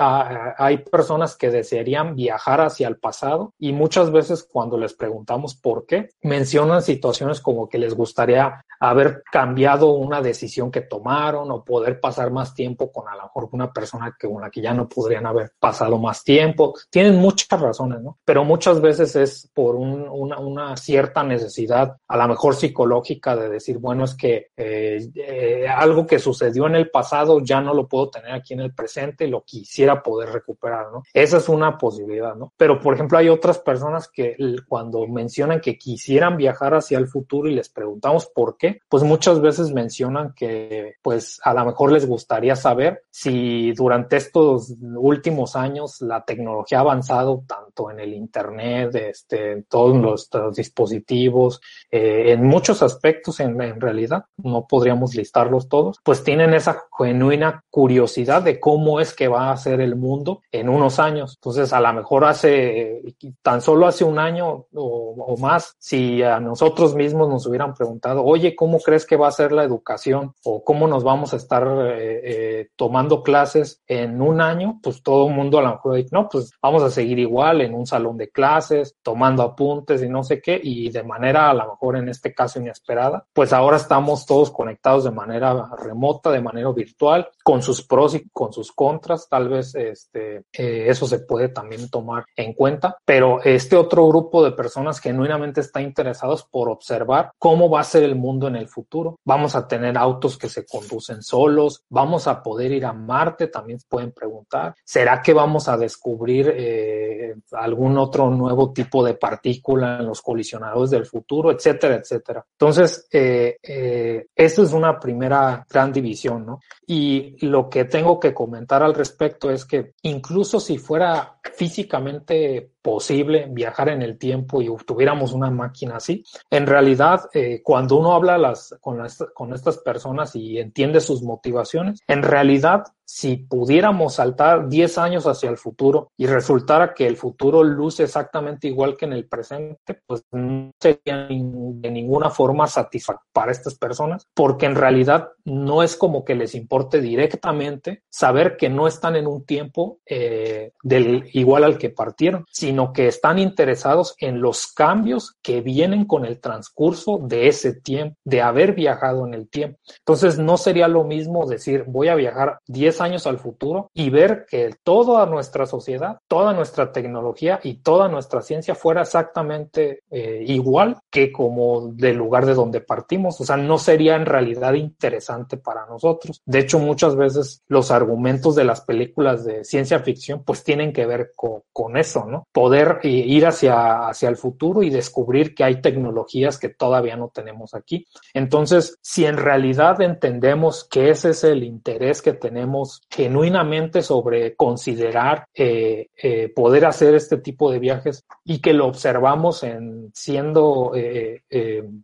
hay 0.57 0.77
personas 0.79 1.35
que 1.35 1.50
desearían 1.50 2.15
viajar 2.15 2.61
hacia 2.61 2.88
el 2.88 2.97
pasado 2.97 3.53
y 3.57 3.73
muchas 3.73 4.11
veces 4.11 4.47
cuando 4.50 4.77
les 4.77 4.93
preguntamos 4.93 5.55
por 5.55 5.85
qué, 5.85 6.09
mencionan 6.21 6.81
situaciones 6.81 7.41
como 7.41 7.69
que 7.69 7.77
les 7.77 7.93
gustaría 7.93 8.63
haber 8.79 9.23
cambiado 9.31 9.91
una 9.91 10.21
decisión 10.21 10.71
que 10.71 10.81
tomaron 10.81 11.51
o 11.51 11.63
poder 11.63 12.00
pasar 12.00 12.31
más 12.31 12.53
tiempo 12.53 12.91
con 12.91 13.07
a 13.07 13.15
lo 13.15 13.23
mejor 13.23 13.50
una 13.51 13.71
persona 13.71 14.15
con 14.19 14.41
la 14.41 14.50
que 14.50 14.61
ya 14.61 14.73
no 14.73 14.89
podrían 14.89 15.25
haber 15.27 15.51
pasado 15.59 16.00
más 16.00 16.23
tiempo. 16.23 16.73
Tienen 16.89 17.15
muchas 17.17 17.61
razones, 17.61 18.01
¿no? 18.01 18.17
Pero 18.25 18.43
muchas 18.43 18.81
veces 18.81 19.15
es 19.15 19.50
por 19.53 19.75
un, 19.75 20.07
una, 20.09 20.75
cierta 20.77 21.23
necesidad, 21.23 21.95
a 22.07 22.17
lo 22.17 22.27
mejor 22.27 22.55
psicológica, 22.55 23.35
de 23.35 23.50
decir, 23.50 23.77
bueno, 23.77 24.05
es 24.05 24.15
que 24.15 24.47
eh, 24.57 25.07
eh, 25.15 25.67
algo 25.67 26.07
que 26.07 26.17
sucedió 26.17 26.65
en 26.65 26.75
el 26.75 26.89
pasado 26.89 27.39
ya 27.39 27.61
no 27.61 27.73
lo 27.73 27.88
puedo 27.88 28.09
tener 28.09 28.31
aquí 28.31 28.53
en 28.53 28.61
el 28.61 28.73
presente 28.73 29.27
lo 29.27 29.43
quisiera 29.43 30.01
poder 30.03 30.11
recuperar, 30.25 30.91
¿no? 30.91 31.03
Esa 31.13 31.38
es 31.38 31.50
una 31.50 31.77
posibilidad, 31.77 32.36
¿no? 32.36 32.53
Pero, 32.58 32.80
por 32.80 32.94
ejemplo, 32.94 33.18
hay 33.18 33.30
otras 33.30 33.60
personas 33.60 34.08
que 34.08 34.36
cuando 34.68 35.08
mencionan 35.08 35.62
que 35.62 35.77
quisieran 35.77 36.38
viajar 36.38 36.74
hacia 36.74 36.98
el 36.98 37.08
futuro 37.08 37.48
y 37.48 37.56
les 37.56 37.70
preguntamos 37.70 38.25
por 38.25 38.58
qué, 38.58 38.82
pues 38.89 39.03
muchas 39.03 39.41
veces 39.41 39.72
mencionan 39.72 40.34
que, 40.34 40.96
pues, 41.01 41.39
a 41.44 41.53
lo 41.53 41.65
mejor 41.65 41.91
les 41.91 42.06
gustaría 42.06 42.56
saber 42.56 43.03
si 43.10 43.72
durante 43.74 44.18
estos 44.18 44.74
últimos 44.96 45.56
años 45.56 46.01
la 46.01 46.24
tecnología 46.24 46.80
ha 46.80 46.82
avanzado 46.82 47.44
tanto 47.48 47.91
en 47.91 48.00
el 48.00 48.13
Internet, 48.13 48.96
este, 48.96 49.53
en 49.53 49.63
todos 49.63 49.98
los, 49.98 50.30
dispositivos, 50.56 51.62
eh, 51.89 52.32
en 52.32 52.44
muchos 52.46 52.82
aspectos 52.82 53.39
en, 53.39 53.58
realidad, 53.80 54.25
no 54.38 54.68
podríamos 54.68 55.15
listarlos 55.15 55.70
todos, 55.70 56.00
pues 56.03 56.24
tienen 56.24 56.53
esa 56.53 56.84
genuina 56.98 57.63
curiosidad 57.70 58.41
de 58.41 58.60
cómo 58.60 59.00
es 59.00 59.13
que 59.13 59.27
va 59.27 59.51
a 59.51 59.58
ser 59.58 59.82
el 59.82 59.96
mundo 60.01 60.41
en 60.51 60.67
unos 60.67 61.00
años. 61.00 61.36
Entonces, 61.38 61.72
a 61.72 61.79
lo 61.79 61.93
mejor 61.93 62.25
hace, 62.25 63.15
tan 63.41 63.62
solo 63.62 63.88
hace 63.88 64.03
un 64.03 64.20
año 64.20 64.65
o, 64.74 65.36
más, 65.39 65.75
si 65.79 66.22
a 66.24 66.39
nosotros 66.39 66.96
mismos 66.96 67.29
nos 67.29 67.46
hubieran 67.46 67.74
preguntado, 67.74 68.24
oye, 68.24 68.55
¿cómo 68.55 68.79
crees 68.79 69.05
que 69.05 69.15
va 69.15 69.27
a 69.27 69.31
ser 69.31 69.51
la 69.51 69.63
educación? 69.63 70.34
O 70.43 70.63
cómo 70.63 70.88
nos 70.88 71.03
vamos 71.03 71.34
a 71.34 71.38
estar 71.38 71.63
eh, 71.63 72.22
eh, 72.24 72.70
tomando 72.75 73.24
clases 73.24 73.81
en 73.88 74.22
un 74.22 74.41
año, 74.41 74.79
pues 74.84 75.01
todo 75.01 75.27
el 75.27 75.36
mundo 75.36 75.60
a 75.60 75.62
lo 75.62 75.72
mejor 75.72 75.96
dice, 75.96 76.10
no, 76.12 76.27
pues 76.27 76.51
vamos 76.62 76.84
a 76.84 76.89
seguir 76.89 77.20
igual 77.20 77.62
en 77.62 77.74
un 77.74 77.86
salón 77.86 78.17
de 78.17 78.29
clases, 78.29 78.96
tomando 79.01 79.43
apuntes 79.43 80.03
y 80.03 80.10
no 80.10 80.24
sé 80.24 80.41
qué, 80.41 80.60
y 80.62 80.89
de 80.89 81.03
manera 81.03 81.50
a 81.50 81.53
lo 81.53 81.67
mejor 81.70 81.98
en 81.98 82.10
este 82.10 82.34
caso 82.34 82.60
inesperada, 82.60 83.25
pues 83.34 83.53
ahora 83.53 83.77
estamos 83.77 84.25
todos 84.25 84.51
conectados 84.51 85.03
de 85.03 85.12
manera 85.12 85.70
remota, 85.77 86.31
de 86.31 86.41
manera 86.41 86.72
virtual, 86.72 87.29
con 87.43 87.62
sus 87.62 87.84
pros 87.86 88.15
y 88.15 88.29
con 88.29 88.53
sus 88.53 88.72
contras, 88.72 89.27
tal 89.29 89.50
vez 89.50 89.75
este, 89.91 90.43
eh, 90.53 90.86
eso 90.88 91.05
se 91.07 91.19
puede 91.19 91.50
también 91.50 91.89
tomar 91.89 92.25
en 92.36 92.53
cuenta, 92.53 92.98
pero 93.05 93.41
este 93.43 93.75
otro 93.75 94.07
grupo 94.07 94.43
de 94.43 94.51
personas 94.51 95.00
genuinamente 95.00 95.62
está 95.62 95.81
interesados 95.81 96.43
por 96.43 96.69
observar 96.69 97.31
cómo 97.38 97.69
va 97.69 97.81
a 97.81 97.86
ser 97.86 98.03
el 98.03 98.15
mundo 98.15 98.48
en 98.48 98.55
el 98.55 98.67
futuro. 98.67 99.19
Vamos 99.25 99.55
a 99.55 99.67
tener 99.67 99.98
autos 99.98 100.38
que 100.38 100.50
se 100.50 100.65
conducen 100.65 101.21
solos, 101.21 101.83
vamos 101.89 102.27
a 102.27 102.41
poder 102.41 102.71
ir 102.71 102.86
a 102.86 102.93
Marte, 102.93 103.48
también 103.48 103.79
pueden 103.88 104.12
preguntar. 104.12 104.75
¿Será 104.83 105.21
que 105.21 105.33
vamos 105.33 105.67
a 105.67 105.77
descubrir 105.77 106.53
eh, 106.55 107.36
algún 107.51 107.98
otro 107.98 108.29
nuevo 108.29 108.71
tipo 108.71 109.03
de 109.03 109.15
partícula 109.15 110.00
en 110.00 110.07
los 110.07 110.21
colisionadores 110.21 110.91
del 110.91 111.05
futuro, 111.05 111.51
etcétera, 111.51 111.95
etcétera? 111.95 112.45
Entonces, 112.51 113.07
eh, 113.12 113.57
eh, 113.62 114.27
esta 114.36 114.62
es 114.62 114.74
una 114.74 115.00
primera 115.00 115.65
gran 115.69 115.91
división, 115.91 116.45
¿no? 116.45 116.60
Y 116.86 117.45
lo 117.45 117.69
que 117.69 117.86
tengo 117.86 118.19
que 118.19 118.33
comentar 118.33 118.83
al 118.83 118.93
respecto 118.93 119.50
es 119.50 119.65
que 119.65 119.80
incluso 120.03 120.59
si 120.59 120.77
fuera 120.77 121.39
físicamente 121.53 122.71
posible 122.81 123.47
viajar 123.50 123.89
en 123.89 124.01
el 124.01 124.17
tiempo 124.17 124.61
y 124.61 124.69
tuviéramos 124.85 125.33
una 125.33 125.51
máquina 125.51 125.97
así. 125.97 126.23
En 126.50 126.67
realidad, 126.67 127.29
eh, 127.33 127.61
cuando 127.63 127.97
uno 127.97 128.13
habla 128.13 128.38
las, 128.38 128.75
con, 128.81 129.00
con 129.33 129.53
estas 129.53 129.77
personas 129.79 130.35
y 130.35 130.59
entiende 130.59 131.00
sus 131.00 131.21
motivaciones, 131.21 132.00
en 132.07 132.23
realidad, 132.23 132.83
si 133.13 133.35
pudiéramos 133.35 134.15
saltar 134.15 134.69
10 134.69 134.97
años 134.97 135.27
hacia 135.27 135.50
el 135.50 135.57
futuro 135.57 136.11
y 136.15 136.27
resultara 136.27 136.93
que 136.93 137.07
el 137.07 137.17
futuro 137.17 137.61
luce 137.61 138.03
exactamente 138.03 138.69
igual 138.69 138.95
que 138.95 139.03
en 139.05 139.11
el 139.11 139.27
presente, 139.27 140.00
pues 140.05 140.23
no 140.31 140.71
sería 140.79 141.27
de 141.27 141.91
ninguna 141.91 142.29
forma 142.29 142.67
satisfactorio 142.67 143.27
para 143.33 143.51
estas 143.51 143.75
personas, 143.75 144.27
porque 144.33 144.65
en 144.65 144.75
realidad 144.75 145.29
no 145.43 145.83
es 145.83 145.97
como 145.97 146.23
que 146.23 146.35
les 146.35 146.55
importe 146.55 147.01
directamente 147.01 148.03
saber 148.09 148.55
que 148.55 148.69
no 148.69 148.88
están 148.88 149.17
en 149.17 149.27
un 149.27 149.45
tiempo 149.45 150.00
eh, 150.05 150.71
del 150.81 151.29
igual 151.33 151.65
al 151.65 151.77
que 151.77 151.89
partieron, 151.89 152.45
sino 152.50 152.71
que 152.94 153.08
están 153.08 153.40
interesados 153.40 154.16
en 154.20 154.42
los 154.42 154.68
cambios 154.68 155.36
que 155.42 155.62
vienen 155.62 156.06
con 156.06 156.25
el 156.25 156.40
transcurso 156.40 157.20
de 157.22 157.48
ese 157.48 157.74
tiempo, 157.74 158.16
de 158.24 158.42
haber 158.42 158.74
viajado 158.74 159.25
en 159.25 159.34
el 159.34 159.50
tiempo. 159.50 159.78
Entonces, 160.00 160.38
no 160.38 160.58
sería 160.58 160.88
lo 160.88 161.04
mismo 161.04 161.46
decir, 161.46 161.84
voy 161.88 162.08
a 162.08 162.16
viajar 162.16 162.60
10 162.68 163.01
años 163.01 163.28
al 163.28 163.38
futuro 163.38 163.90
y 163.94 164.10
ver 164.10 164.46
que 164.50 164.74
toda 164.84 165.25
nuestra 165.25 165.66
sociedad, 165.66 166.18
toda 166.28 166.54
nuestra 166.54 166.92
tecnología 166.92 167.60
y 167.63 167.75
toda 167.75 168.08
nuestra 168.08 168.42
ciencia 168.42 168.75
fuera 168.75 169.01
exactamente 169.01 170.01
eh, 170.10 170.44
igual 170.48 170.98
que 171.10 171.32
como 171.32 171.90
del 171.94 172.18
lugar 172.18 172.46
de 172.46 172.54
donde 172.54 172.82
partimos. 172.82 173.40
O 173.42 173.46
sea, 173.46 173.58
no 173.58 173.78
sería 173.78 174.16
en 174.16 174.25
realidad 174.25 174.74
interesante 174.74 175.58
para 175.58 175.86
nosotros. 175.86 176.42
De 176.46 176.60
hecho, 176.60 176.80
muchas 176.80 177.16
veces 177.16 177.62
los 177.68 177.92
argumentos 177.92 178.56
de 178.56 178.63
las 178.63 178.82
películas 178.82 179.46
de 179.46 179.63
ciencia 179.63 180.00
ficción 180.00 180.44
pues 180.44 180.63
tienen 180.63 180.94
que 180.94 181.06
ver 181.06 181.32
con, 181.36 181.62
con 181.74 181.98
eso, 181.98 182.25
¿no? 182.25 182.48
Poder 182.62 183.00
eh, 183.01 183.10
ir 183.10 183.48
hacia, 183.48 184.08
hacia 184.08 184.30
el 184.30 184.38
futuro 184.38 184.84
y 184.84 184.91
descubrir 184.91 185.56
que 185.56 185.63
hay 185.63 185.82
tecnologías 185.82 186.60
que 186.60 186.70
todavía 186.70 187.15
no 187.15 187.32
tenemos 187.34 187.74
aquí. 187.74 188.06
Entonces, 188.36 189.00
si 189.01 189.25
en 189.25 189.38
realidad 189.38 190.00
entendemos 190.00 190.84
que 190.84 191.10
ese 191.10 191.32
es 191.32 191.44
el 191.44 191.63
interés 191.63 192.22
que 192.22 192.34
tenemos 192.34 193.01
genuinamente 193.10 194.03
sobre 194.03 194.56
considerar 194.56 195.48
eh, 195.56 196.10
eh, 196.22 196.50
poder 196.56 196.86
hacer 196.86 197.15
este 197.15 197.38
tipo 197.38 197.72
de 197.72 197.80
viajes 197.80 198.27
y 198.46 198.60
que 198.60 198.74
lo 198.74 198.86
observamos 198.86 199.63
en 199.63 200.12
siendo 200.13 200.91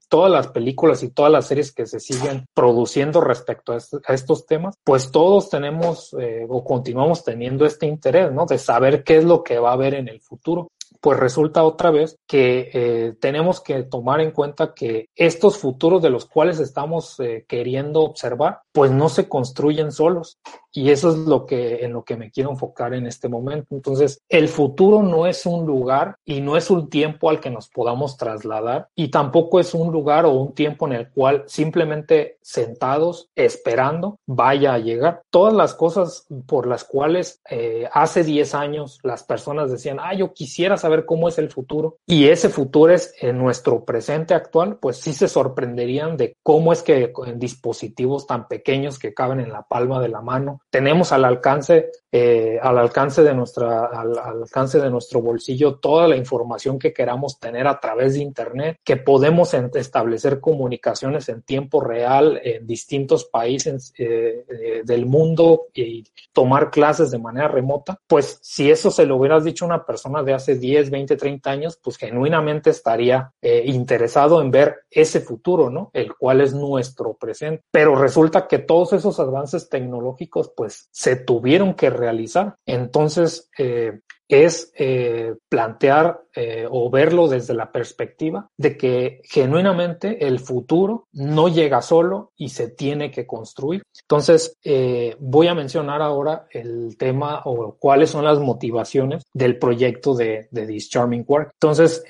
todas 0.09 0.31
las 0.31 0.47
películas 0.47 1.03
y 1.03 1.09
todas 1.09 1.31
las 1.31 1.45
series 1.45 1.71
que 1.71 1.85
se 1.85 1.99
siguen 1.99 2.47
produciendo 2.55 3.21
respecto 3.21 3.73
a, 3.73 4.13
estos 4.13 4.47
temas, 4.47 4.75
pues 4.83 5.11
todos 5.11 5.49
tenemos 5.49 6.15
o 6.49 6.63
continuamos 6.63 7.23
teniendo 7.23 7.65
este 7.65 7.85
interés, 7.85 8.31
¿no? 8.31 8.45
De 8.45 8.57
saber 8.57 9.03
qué 9.03 9.17
es 9.17 9.23
lo 9.23 9.43
que 9.43 9.59
va 9.59 9.69
a 9.69 9.73
haber 9.73 9.93
en 9.93 10.07
el 10.07 10.19
futuro 10.19 10.46
структуру 10.47 10.69
pues 11.01 11.19
resulta 11.19 11.63
otra 11.63 11.91
vez 11.91 12.17
que 12.27 12.69
eh, 12.73 13.13
tenemos 13.19 13.61
que 13.61 13.83
tomar 13.83 14.21
en 14.21 14.31
cuenta 14.31 14.73
que 14.73 15.09
estos 15.15 15.57
futuros 15.57 16.01
de 16.01 16.09
los 16.09 16.25
cuales 16.25 16.59
estamos 16.59 17.19
eh, 17.19 17.45
queriendo 17.47 18.01
observar, 18.01 18.61
pues 18.71 18.91
no 18.91 19.09
se 19.09 19.27
construyen 19.27 19.91
solos. 19.91 20.37
Y 20.71 20.91
eso 20.91 21.09
es 21.09 21.17
lo 21.17 21.47
que, 21.47 21.83
en 21.83 21.93
lo 21.93 22.03
que 22.03 22.17
me 22.17 22.29
quiero 22.29 22.51
enfocar 22.51 22.93
en 22.93 23.07
este 23.07 23.27
momento. 23.27 23.67
Entonces, 23.71 24.21
el 24.29 24.47
futuro 24.47 25.01
no 25.01 25.25
es 25.25 25.45
un 25.47 25.65
lugar 25.65 26.17
y 26.23 26.39
no 26.41 26.55
es 26.55 26.69
un 26.69 26.87
tiempo 26.89 27.31
al 27.31 27.39
que 27.39 27.49
nos 27.49 27.67
podamos 27.67 28.15
trasladar 28.15 28.89
y 28.95 29.09
tampoco 29.09 29.59
es 29.59 29.73
un 29.73 29.91
lugar 29.91 30.25
o 30.25 30.31
un 30.31 30.53
tiempo 30.53 30.85
en 30.87 30.93
el 30.93 31.09
cual 31.09 31.43
simplemente 31.47 32.37
sentados 32.41 33.29
esperando 33.35 34.19
vaya 34.27 34.73
a 34.73 34.79
llegar. 34.79 35.21
Todas 35.29 35.53
las 35.53 35.73
cosas 35.73 36.27
por 36.45 36.67
las 36.67 36.83
cuales 36.83 37.41
eh, 37.49 37.87
hace 37.91 38.23
10 38.23 38.53
años 38.53 38.99
las 39.03 39.23
personas 39.23 39.71
decían, 39.71 39.97
ah, 39.99 40.13
yo 40.13 40.33
quisiera 40.33 40.77
saber 40.77 40.86
cómo 41.05 41.27
es 41.27 41.37
el 41.37 41.49
futuro. 41.49 41.97
Y 42.05 42.27
ese 42.27 42.49
futuro 42.49 42.93
es 42.93 43.13
en 43.21 43.37
nuestro 43.37 43.85
presente 43.85 44.33
actual, 44.33 44.77
pues 44.79 44.97
sí 44.97 45.13
se 45.13 45.27
sorprenderían 45.27 46.17
de 46.17 46.35
cómo 46.43 46.73
es 46.73 46.83
que 46.83 47.13
en 47.25 47.39
dispositivos 47.39 48.27
tan 48.27 48.47
pequeños 48.47 48.99
que 48.99 49.13
caben 49.13 49.39
en 49.39 49.51
la 49.51 49.63
palma 49.63 49.99
de 50.01 50.09
la 50.09 50.21
mano 50.21 50.61
tenemos 50.69 51.11
al 51.11 51.25
alcance, 51.25 51.91
eh, 52.11 52.59
al 52.61 52.77
alcance 52.77 53.23
de 53.23 53.33
nuestra, 53.33 53.85
al, 53.85 54.17
alcance 54.17 54.79
de 54.79 54.89
nuestro 54.89 55.21
bolsillo 55.21 55.75
toda 55.75 56.07
la 56.07 56.15
información 56.15 56.79
que 56.79 56.93
queramos 56.93 57.39
tener 57.39 57.67
a 57.67 57.79
través 57.79 58.13
de 58.13 58.21
Internet, 58.21 58.77
que 58.83 58.97
podemos 58.97 59.53
establecer 59.53 60.39
comunicaciones 60.39 61.29
en 61.29 61.41
tiempo 61.41 61.81
real 61.81 62.39
en 62.43 62.65
distintos 62.65 63.25
países 63.25 63.93
eh, 63.97 64.45
eh, 64.49 64.81
del 64.83 65.05
mundo 65.05 65.67
y 65.73 66.03
tomar 66.33 66.69
clases 66.69 67.11
de 67.11 67.19
manera 67.19 67.47
remota, 67.47 67.99
pues 68.07 68.39
si 68.41 68.69
eso 68.69 68.91
se 68.91 69.05
lo 69.05 69.17
hubieras 69.17 69.43
dicho 69.43 69.65
a 69.65 69.67
una 69.67 69.85
persona 69.85 70.23
de 70.23 70.33
hace 70.33 70.55
10, 70.55 70.76
20, 70.89 71.15
30 71.15 71.49
años, 71.49 71.79
pues 71.81 71.97
genuinamente 71.97 72.69
estaría 72.69 73.31
interesado 73.41 74.41
en 74.41 74.51
ver 74.51 74.75
ese 74.89 75.21
futuro, 75.21 75.69
¿no? 75.69 75.89
El 75.93 76.15
cual 76.15 76.41
es 76.41 76.53
nuestro 76.53 77.15
presente. 77.15 77.63
Pero 77.71 77.95
resulta 77.95 78.47
que 78.47 78.59
todos 78.59 78.93
esos 78.93 79.19
avances 79.19 79.69
tecnológicos 79.69 80.51
pues 80.55 80.89
se 80.91 81.15
tuvieron 81.15 81.73
que 81.73 81.89
realizar. 81.89 82.55
Entonces, 82.65 83.49
eh, 83.57 83.99
es 84.27 84.71
eh, 84.75 85.35
plantear 85.47 86.21
eh, 86.35 86.67
o 86.69 86.89
verlo 86.89 87.27
desde 87.27 87.53
la 87.53 87.71
perspectiva 87.71 88.49
de 88.57 88.77
que 88.77 89.21
genuinamente 89.23 90.27
el 90.27 90.39
futuro 90.39 91.07
no 91.13 91.47
llega 91.47 91.81
solo 91.81 92.31
y 92.35 92.49
se 92.49 92.69
tiene 92.69 93.09
que 93.09 93.25
construir. 93.25 93.83
Entonces, 94.01 94.57
eh, 94.63 95.15
voy 95.19 95.47
a 95.47 95.55
mencionar 95.55 96.01
ahora 96.01 96.45
el 96.51 96.95
tema 96.97 97.41
o 97.45 97.75
cuáles 97.79 98.11
son 98.11 98.25
las 98.25 98.39
motivaciones 98.39 99.25
del 99.33 99.57
proyecto 99.57 100.13
de, 100.13 100.47
de 100.51 100.67
This 100.67 100.89
Charming 100.89 101.25
Work. 101.27 101.51
Entonces, 101.53 102.03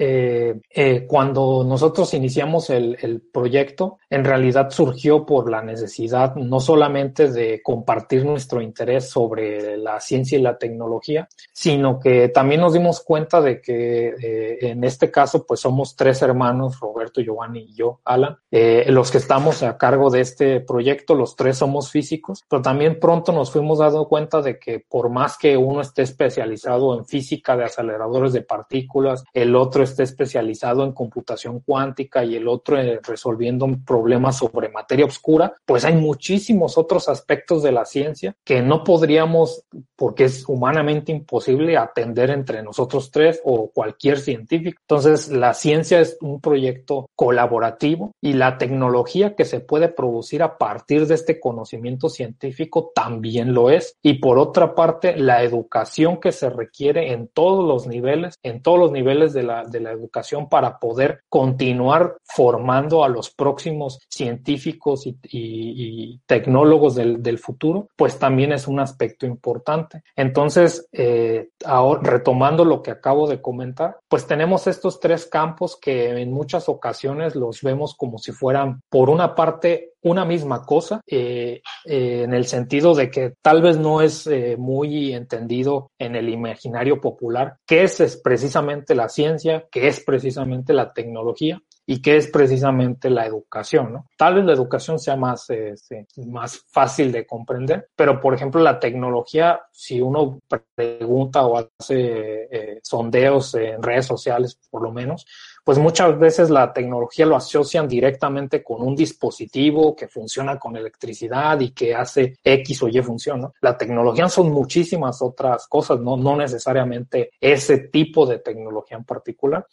cuando 1.07 1.63
nosotros 1.63 2.13
iniciamos 2.13 2.69
el, 2.69 2.97
el 3.01 3.21
proyecto, 3.21 3.99
en 4.09 4.25
realidad 4.25 4.69
surgió 4.71 5.25
por 5.25 5.49
la 5.49 5.61
necesidad 5.61 6.35
no 6.35 6.59
solamente 6.59 7.31
de 7.31 7.61
compartir 7.61 8.25
nuestro 8.25 8.61
interés 8.61 9.09
sobre 9.09 9.77
la 9.77 9.99
ciencia 9.99 10.37
y 10.37 10.41
la 10.41 10.57
tecnología, 10.57 11.27
sino 11.53 11.99
que 11.99 12.06
también 12.33 12.61
nos 12.61 12.73
dimos 12.73 13.01
cuenta 13.01 13.41
de 13.41 13.61
que 13.61 14.15
eh, 14.21 14.57
en 14.61 14.83
este 14.83 15.11
caso 15.11 15.45
pues 15.45 15.59
somos 15.59 15.95
tres 15.95 16.21
hermanos, 16.21 16.79
Roberto, 16.79 17.21
Giovanni 17.21 17.67
y 17.69 17.73
yo, 17.73 17.99
Alan, 18.05 18.37
eh, 18.51 18.85
los 18.89 19.11
que 19.11 19.17
estamos 19.17 19.63
a 19.63 19.77
cargo 19.77 20.09
de 20.09 20.21
este 20.21 20.59
proyecto, 20.61 21.15
los 21.15 21.35
tres 21.35 21.57
somos 21.57 21.91
físicos, 21.91 22.43
pero 22.49 22.61
también 22.61 22.99
pronto 22.99 23.31
nos 23.31 23.51
fuimos 23.51 23.79
dando 23.79 24.07
cuenta 24.07 24.41
de 24.41 24.59
que 24.59 24.79
por 24.79 25.09
más 25.09 25.37
que 25.37 25.57
uno 25.57 25.81
esté 25.81 26.03
especializado 26.03 26.97
en 26.97 27.05
física 27.05 27.57
de 27.57 27.65
aceleradores 27.65 28.33
de 28.33 28.41
partículas, 28.41 29.23
el 29.33 29.55
otro 29.55 29.83
esté 29.83 30.03
especializado 30.03 30.83
en 30.83 30.93
computación 30.93 31.61
cuántica 31.61 32.23
y 32.23 32.35
el 32.35 32.47
otro 32.47 32.79
eh, 32.79 32.99
resolviendo 33.03 33.67
problemas 33.85 34.37
sobre 34.37 34.69
materia 34.69 35.05
oscura, 35.05 35.53
pues 35.65 35.83
hay 35.85 35.95
muchísimos 35.95 36.77
otros 36.77 37.09
aspectos 37.09 37.63
de 37.63 37.71
la 37.71 37.85
ciencia 37.85 38.35
que 38.43 38.61
no 38.61 38.83
podríamos, 38.83 39.63
porque 39.95 40.25
es 40.25 40.47
humanamente 40.47 41.11
imposible, 41.11 41.77
atender 41.97 42.29
entre 42.29 42.61
nosotros 42.61 43.09
tres 43.11 43.41
o 43.43 43.71
cualquier 43.71 44.19
científico. 44.19 44.79
Entonces, 44.81 45.29
la 45.29 45.53
ciencia 45.53 45.99
es 45.99 46.17
un 46.21 46.39
proyecto 46.39 47.09
colaborativo 47.15 48.13
y 48.21 48.33
la 48.33 48.57
tecnología 48.57 49.35
que 49.35 49.45
se 49.45 49.59
puede 49.59 49.89
producir 49.89 50.43
a 50.43 50.57
partir 50.57 51.07
de 51.07 51.15
este 51.15 51.39
conocimiento 51.39 52.09
científico 52.09 52.91
también 52.93 53.53
lo 53.53 53.71
es. 53.71 53.95
Y 54.03 54.15
por 54.15 54.37
otra 54.37 54.75
parte, 54.75 55.17
la 55.17 55.41
educación 55.41 56.19
que 56.19 56.31
se 56.31 56.49
requiere 56.49 57.13
en 57.13 57.29
todos 57.29 57.67
los 57.67 57.87
niveles, 57.87 58.35
en 58.43 58.61
todos 58.61 58.79
los 58.79 58.91
niveles 58.91 59.33
de 59.33 59.43
la, 59.43 59.63
de 59.63 59.79
la 59.79 59.91
educación 59.91 60.49
para 60.49 60.77
poder 60.79 61.21
continuar 61.29 62.17
formando 62.23 63.03
a 63.03 63.09
los 63.09 63.31
próximos 63.31 63.99
científicos 64.09 65.07
y, 65.07 65.17
y, 65.23 66.19
tecnólogos 66.25 66.95
del, 66.95 67.23
del, 67.23 67.39
futuro, 67.39 67.87
pues 67.95 68.19
también 68.19 68.51
es 68.51 68.67
un 68.67 68.79
aspecto 68.79 69.25
importante. 69.25 70.03
Entonces, 70.15 70.87
eh, 70.91 71.49
ahora, 71.65 71.86
retomando 71.95 72.65
lo 72.65 72.81
que 72.81 72.91
acabo 72.91 73.27
de 73.27 73.41
comentar, 73.41 73.97
pues 74.07 74.25
tenemos 74.27 74.67
estos 74.67 74.99
tres 74.99 75.25
campos 75.25 75.77
que 75.79 76.09
en 76.21 76.31
muchas 76.31 76.69
ocasiones 76.69 77.35
los 77.35 77.61
vemos 77.61 77.95
como 77.95 78.17
si 78.17 78.31
fueran, 78.31 78.81
por 78.89 79.09
una 79.09 79.35
parte, 79.35 79.93
una 80.03 80.25
misma 80.25 80.63
cosa, 80.63 81.01
eh, 81.07 81.61
eh, 81.85 82.21
en 82.23 82.33
el 82.33 82.45
sentido 82.45 82.93
de 82.93 83.09
que 83.09 83.33
tal 83.41 83.61
vez 83.61 83.77
no 83.77 84.01
es 84.01 84.27
eh, 84.27 84.55
muy 84.57 85.13
entendido 85.13 85.91
en 85.97 86.15
el 86.15 86.29
imaginario 86.29 87.01
popular 87.01 87.57
qué 87.65 87.83
es, 87.83 87.99
es 87.99 88.17
precisamente 88.17 88.95
la 88.95 89.09
ciencia, 89.09 89.65
qué 89.71 89.87
es 89.87 89.99
precisamente 90.01 90.73
la 90.73 90.93
tecnología 90.93 91.61
y 91.89 92.01
qué 92.01 92.17
es 92.17 92.27
precisamente 92.27 93.09
la 93.09 93.25
educación, 93.25 93.93
¿no? 93.93 94.09
Tal 94.17 94.35
vez 94.35 94.45
la 94.45 94.51
educación 94.51 94.99
sea 94.99 95.15
más, 95.15 95.49
este, 95.49 96.05
más 96.27 96.61
fácil 96.69 97.13
de 97.13 97.25
comprender, 97.25 97.87
pero 97.95 98.19
por 98.19 98.33
ejemplo 98.33 98.61
la 98.61 98.77
tecnología, 98.77 99.61
si 99.71 100.01
uno 100.01 100.41
pregunta 100.75 101.45
o 101.45 101.57
hace 101.57 102.47
eh, 102.51 102.79
sondeos 102.83 103.55
en 103.55 103.81
redes 103.81 104.05
sociales, 104.05 104.59
por 104.69 104.83
lo 104.83 104.91
menos, 104.91 105.25
pues 105.63 105.77
muchas 105.79 106.17
veces 106.19 106.49
la 106.49 106.73
tecnología 106.73 107.25
lo 107.25 107.37
asocian 107.37 107.87
directamente 107.87 108.61
con 108.63 108.81
un 108.81 108.93
dispositivo 108.93 109.95
que 109.95 110.09
funciona 110.09 110.59
con 110.59 110.75
electricidad 110.75 111.59
y 111.61 111.71
que 111.71 111.95
hace 111.95 112.37
X 112.43 112.83
o 112.83 112.89
Y 112.89 113.01
función, 113.01 113.41
¿no? 113.41 113.53
La 113.61 113.77
tecnología 113.77 114.27
son 114.27 114.51
muchísimas 114.51 115.21
otras 115.21 115.67
cosas, 115.67 115.99
¿no? 116.01 116.17
No 116.17 116.35
necesariamente 116.35 117.31
ese 117.39 117.79
tipo 117.79 118.25
de 118.25 118.39
tecnología 118.39 118.97
en 118.97 119.05
particular. 119.05 119.65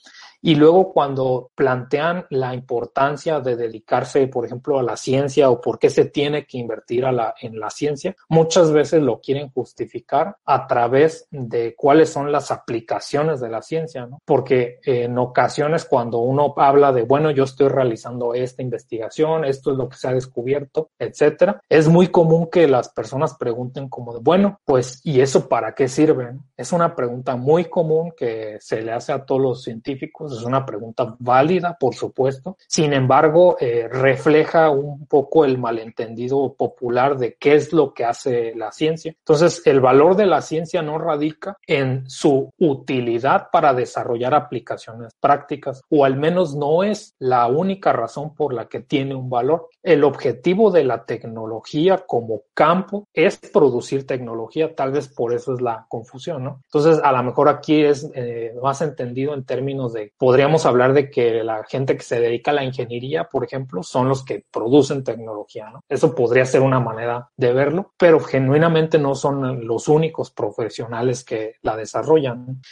Y 0.47 0.57
luego 0.57 0.93
cuando 0.93 1.51
plantean 1.55 2.27
la 2.29 2.53
importancia 2.53 3.41
de 3.41 3.57
dedicarse, 3.57 4.27
por 4.27 4.45
ejemplo, 4.45 4.79
a 4.79 4.83
la 4.83 4.95
ciencia 4.95 5.49
o 5.49 5.59
por 5.59 5.79
qué 5.79 5.89
se 5.89 6.05
tiene 6.05 6.45
que 6.45 6.59
invertir 6.59 7.07
a 7.07 7.13
la, 7.13 7.35
en 7.41 7.59
la 7.59 7.71
ciencia, 7.71 8.15
muchas 8.29 8.71
veces 8.71 9.03
lo 9.03 9.23
quieren 9.23 9.49
justificar 9.49 10.37
a 10.45 10.67
través 10.67 11.27
de 11.31 11.75
cuáles 11.75 12.11
son 12.11 12.31
las 12.31 12.51
aplicaciones 12.51 13.41
de 13.41 13.49
la 13.49 13.63
ciencia, 13.63 14.05
¿no? 14.05 14.21
Porque 14.27 14.81
en 14.85 15.17
ocasiones 15.17 15.87
cuando 15.87 16.19
uno 16.19 16.53
habla 16.59 16.93
de, 16.93 17.05
bueno, 17.05 17.31
yo 17.31 17.45
estoy 17.45 17.69
realizando 17.69 18.35
esta 18.35 18.61
investigación, 18.61 19.47
esto 19.47 19.71
es 19.71 19.79
lo 19.79 19.89
que 19.89 19.97
se 19.97 20.09
ha 20.09 20.13
descubierto, 20.13 20.91
etcétera, 20.99 21.63
es 21.71 21.89
muy 21.89 22.09
común 22.09 22.51
que 22.53 22.69
las 22.69 22.91
personas 22.91 23.35
pregunten 23.39 23.89
como 23.89 24.13
de, 24.13 24.21
bueno, 24.21 24.61
pues, 24.67 25.01
¿y 25.05 25.23
eso 25.23 25.49
para 25.49 25.75
qué 25.75 25.89
sirve? 25.89 26.37
Es 26.55 26.71
una 26.75 26.95
pregunta 26.95 27.35
muy 27.35 27.65
común 27.65 28.13
que 28.15 28.59
se 28.61 28.83
le 28.83 28.93
hace 28.93 29.11
a 29.11 29.25
todos 29.25 29.41
los 29.41 29.63
científicos 29.63 30.34
es 30.39 30.45
una 30.45 30.65
pregunta 30.65 31.15
válida, 31.19 31.77
por 31.79 31.95
supuesto. 31.95 32.57
Sin 32.67 32.93
embargo, 32.93 33.57
eh, 33.61 33.89
refleja 33.91 34.71
un 34.71 35.07
poco 35.07 35.45
el 35.45 35.59
malentendido 35.59 36.55
popular 36.55 37.17
de 37.17 37.35
qué 37.35 37.55
es 37.55 37.73
lo 37.73 37.93
que 37.93 38.05
hace 38.05 38.55
la 38.55 38.73
ciencia. 38.73 39.15
Entonces, 39.19 39.63
el 39.65 39.81
valor 39.81 40.17
de 40.17 40.27
la 40.27 40.41
ciencia 40.41 40.83
no 40.83 40.99
radica 40.99 41.59
en 41.67 42.09
su 42.09 42.53
utilidad 42.59 43.49
para 43.51 43.75
desarrollar 43.75 44.35
aplicaciones 44.35 45.15
prácticas, 45.21 45.83
o 45.91 46.05
al 46.05 46.17
menos 46.17 46.55
no 46.55 46.83
es 46.83 47.15
la 47.19 47.47
única 47.47 47.93
razón 47.93 48.35
por 48.35 48.55
la 48.55 48.69
que 48.69 48.81
tiene 48.81 49.15
un 49.15 49.31
valor. 49.31 49.69
El 49.83 50.05
objetivo 50.05 50.71
de 50.71 50.85
la 50.85 51.05
tecnología 51.05 52.05
como 52.07 52.43
campo 52.55 53.09
es 53.13 53.39
producir 53.53 54.07
tecnología, 54.07 54.75
tal 54.75 54.93
vez 54.93 55.09
por 55.09 55.35
eso 55.35 55.55
es 55.55 55.61
la 55.61 55.87
confusión, 55.89 56.45
¿no? 56.45 56.61
Entonces, 56.65 57.01
a 57.03 57.13
lo 57.13 57.23
mejor 57.23 57.49
aquí 57.49 57.85
es 57.85 58.11
eh, 58.15 58.55
más 58.63 58.81
entendido 58.83 59.35
en 59.35 59.45
términos 59.45 59.93
de 59.93 60.13
podríamos 60.25 60.65
hablar 60.65 60.95
de 60.95 61.11
que 61.11 61.45
la 61.45 61.65
gente 61.65 61.99
que 61.99 62.03
se 62.03 62.19
dedica 62.19 62.51
a 62.51 62.55
la 62.55 62.65
ingeniería, 62.65 63.25
por 63.25 63.45
ejemplo, 63.45 63.83
son 63.83 64.09
los 64.09 64.25
que 64.25 64.43
producen 64.51 65.05
tecnología, 65.05 65.69
¿no? 65.69 65.85
Eso 65.87 66.15
podría 66.15 66.47
ser 66.47 66.63
una 66.63 66.81
manera 66.81 67.29
de 67.37 67.53
verlo, 67.53 67.93
pero 67.99 68.19
genuinamente 68.21 68.99
no 68.99 69.17
son 69.17 69.67
los 69.67 69.87
únicos 69.87 70.31
profesionales 70.31 71.25
que 71.25 71.57
la 71.61 71.77
desarrollan. 71.77 72.63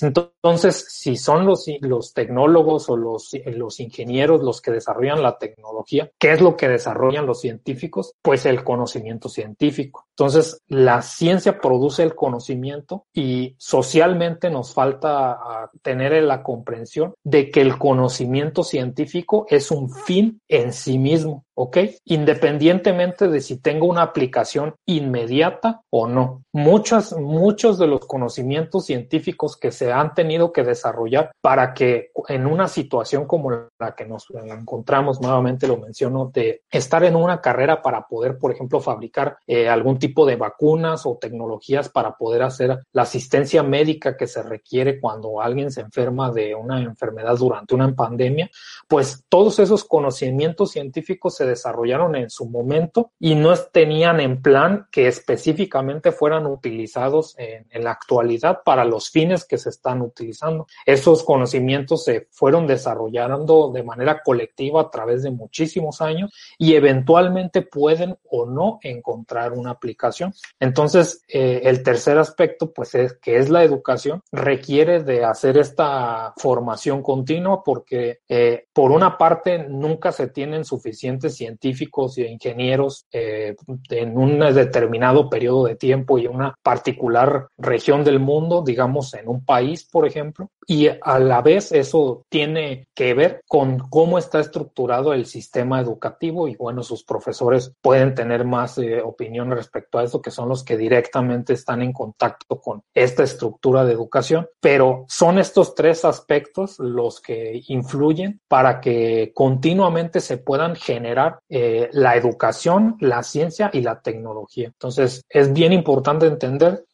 Entonces, 0.00 0.86
si 0.88 1.16
son 1.16 1.46
los, 1.46 1.66
los 1.80 2.12
tecnólogos 2.12 2.88
o 2.88 2.96
los, 2.96 3.30
los 3.46 3.80
ingenieros 3.80 4.42
los 4.42 4.60
que 4.60 4.72
desarrollan 4.72 5.22
la 5.22 5.38
tecnología, 5.38 6.10
¿qué 6.18 6.32
es 6.32 6.40
lo 6.40 6.56
que 6.56 6.68
desarrollan 6.68 7.26
los 7.26 7.40
científicos? 7.40 8.14
Pues 8.22 8.46
el 8.46 8.64
conocimiento 8.64 9.28
científico. 9.28 10.06
Entonces, 10.10 10.60
la 10.68 11.02
ciencia 11.02 11.58
produce 11.60 12.02
el 12.02 12.14
conocimiento 12.14 13.06
y 13.12 13.54
socialmente 13.58 14.50
nos 14.50 14.74
falta 14.74 15.70
tener 15.82 16.22
la 16.22 16.42
comprensión 16.42 17.14
de 17.24 17.50
que 17.50 17.60
el 17.60 17.78
conocimiento 17.78 18.62
científico 18.62 19.46
es 19.48 19.70
un 19.70 19.90
fin 19.90 20.40
en 20.48 20.72
sí 20.72 20.98
mismo. 20.98 21.45
¿Ok? 21.56 21.78
Independientemente 22.04 23.28
de 23.28 23.40
si 23.40 23.58
tengo 23.60 23.86
una 23.86 24.02
aplicación 24.02 24.74
inmediata 24.84 25.80
o 25.90 26.06
no. 26.06 26.44
Muchos, 26.52 27.12
muchos 27.18 27.78
de 27.78 27.86
los 27.86 28.00
conocimientos 28.00 28.84
científicos 28.84 29.56
que 29.56 29.72
se 29.72 29.90
han 29.90 30.14
tenido 30.14 30.52
que 30.52 30.64
desarrollar 30.64 31.32
para 31.40 31.72
que 31.72 32.10
en 32.28 32.46
una 32.46 32.68
situación 32.68 33.26
como 33.26 33.50
la 33.78 33.94
que 33.96 34.04
nos 34.04 34.26
encontramos, 34.30 35.20
nuevamente 35.20 35.66
lo 35.66 35.78
menciono, 35.78 36.30
de 36.32 36.62
estar 36.70 37.04
en 37.04 37.16
una 37.16 37.40
carrera 37.40 37.80
para 37.80 38.06
poder, 38.06 38.38
por 38.38 38.52
ejemplo, 38.52 38.80
fabricar 38.80 39.38
eh, 39.46 39.68
algún 39.68 39.98
tipo 39.98 40.26
de 40.26 40.36
vacunas 40.36 41.06
o 41.06 41.16
tecnologías 41.18 41.88
para 41.88 42.16
poder 42.16 42.42
hacer 42.42 42.80
la 42.92 43.02
asistencia 43.02 43.62
médica 43.62 44.16
que 44.16 44.26
se 44.26 44.42
requiere 44.42 45.00
cuando 45.00 45.40
alguien 45.40 45.70
se 45.70 45.80
enferma 45.80 46.30
de 46.30 46.54
una 46.54 46.82
enfermedad 46.82 47.36
durante 47.38 47.74
una 47.74 47.94
pandemia, 47.94 48.50
pues 48.88 49.24
todos 49.30 49.58
esos 49.58 49.84
conocimientos 49.84 50.72
científicos 50.72 51.36
se 51.36 51.45
desarrollaron 51.46 52.16
en 52.16 52.30
su 52.30 52.46
momento 52.46 53.12
y 53.18 53.34
no 53.34 53.54
tenían 53.56 54.20
en 54.20 54.42
plan 54.42 54.86
que 54.90 55.08
específicamente 55.08 56.12
fueran 56.12 56.46
utilizados 56.46 57.34
en, 57.38 57.66
la 57.82 57.92
actualidad 57.92 58.62
para 58.64 58.84
los 58.84 59.10
fines 59.10 59.44
que 59.44 59.58
se 59.58 59.68
están 59.68 60.02
utilizando. 60.02 60.66
Esos 60.84 61.22
conocimientos 61.22 62.04
se 62.04 62.28
fueron 62.30 62.66
desarrollando 62.66 63.70
de 63.72 63.82
manera 63.82 64.22
colectiva 64.24 64.80
a 64.80 64.90
través 64.90 65.22
de 65.22 65.30
muchísimos 65.30 66.00
años 66.00 66.32
y 66.58 66.74
eventualmente 66.74 67.62
pueden 67.62 68.16
o 68.30 68.46
no 68.46 68.78
encontrar 68.82 69.52
una 69.52 69.70
aplicación. 69.70 70.34
Entonces, 70.58 71.22
eh, 71.28 71.62
el 71.64 71.82
tercer 71.82 72.18
aspecto, 72.18 72.72
pues 72.72 72.94
es 72.94 73.14
que 73.14 73.36
es 73.38 73.48
la 73.50 73.62
educación, 73.62 74.22
requiere 74.32 75.02
de 75.02 75.24
hacer 75.24 75.58
esta 75.58 76.34
formación 76.36 77.02
continua 77.02 77.62
porque 77.62 78.20
eh, 78.28 78.65
por 78.76 78.92
una 78.92 79.16
parte 79.16 79.66
nunca 79.70 80.12
se 80.12 80.28
tienen 80.28 80.66
suficientes 80.66 81.34
científicos 81.34 82.18
y 82.18 82.26
ingenieros 82.26 83.06
eh, 83.10 83.56
en 83.88 84.18
un 84.18 84.38
determinado 84.38 85.30
periodo 85.30 85.64
de 85.64 85.76
tiempo 85.76 86.18
y 86.18 86.26
una 86.26 86.54
particular 86.62 87.48
región 87.56 88.04
del 88.04 88.20
mundo, 88.20 88.62
digamos 88.62 89.14
en 89.14 89.28
un 89.30 89.42
país, 89.46 89.88
por 89.90 90.06
ejemplo, 90.06 90.50
y 90.66 90.88
a 90.88 91.18
la 91.18 91.40
vez 91.40 91.72
eso 91.72 92.26
tiene 92.28 92.88
que 92.94 93.14
ver 93.14 93.40
con 93.48 93.78
cómo 93.78 94.18
está 94.18 94.40
estructurado 94.40 95.14
el 95.14 95.24
sistema 95.24 95.80
educativo 95.80 96.46
y 96.46 96.56
bueno, 96.56 96.82
sus 96.82 97.02
profesores 97.02 97.72
pueden 97.80 98.14
tener 98.14 98.44
más 98.44 98.76
eh, 98.76 99.00
opinión 99.00 99.50
respecto 99.52 99.98
a 99.98 100.04
eso, 100.04 100.20
que 100.20 100.30
son 100.30 100.50
los 100.50 100.64
que 100.64 100.76
directamente 100.76 101.54
están 101.54 101.80
en 101.80 101.94
contacto 101.94 102.60
con 102.60 102.82
esta 102.92 103.22
estructura 103.22 103.86
de 103.86 103.94
educación, 103.94 104.48
pero 104.60 105.06
son 105.08 105.38
estos 105.38 105.74
tres 105.74 106.04
aspectos 106.04 106.78
los 106.78 107.22
que 107.22 107.62
influyen 107.68 108.40
para 108.48 108.65
que 108.80 109.32
continuamente 109.34 110.20
se 110.20 110.38
puedan 110.38 110.76
generar 110.76 111.38
eh, 111.48 111.88
la 111.92 112.16
educación, 112.16 112.96
la 113.00 113.22
ciencia 113.22 113.70
y 113.72 113.80
la 113.82 114.00
tecnología. 114.00 114.66
Entonces, 114.66 115.24
es 115.28 115.52
bien 115.52 115.72
importante 115.72 116.26
entender 116.26 116.84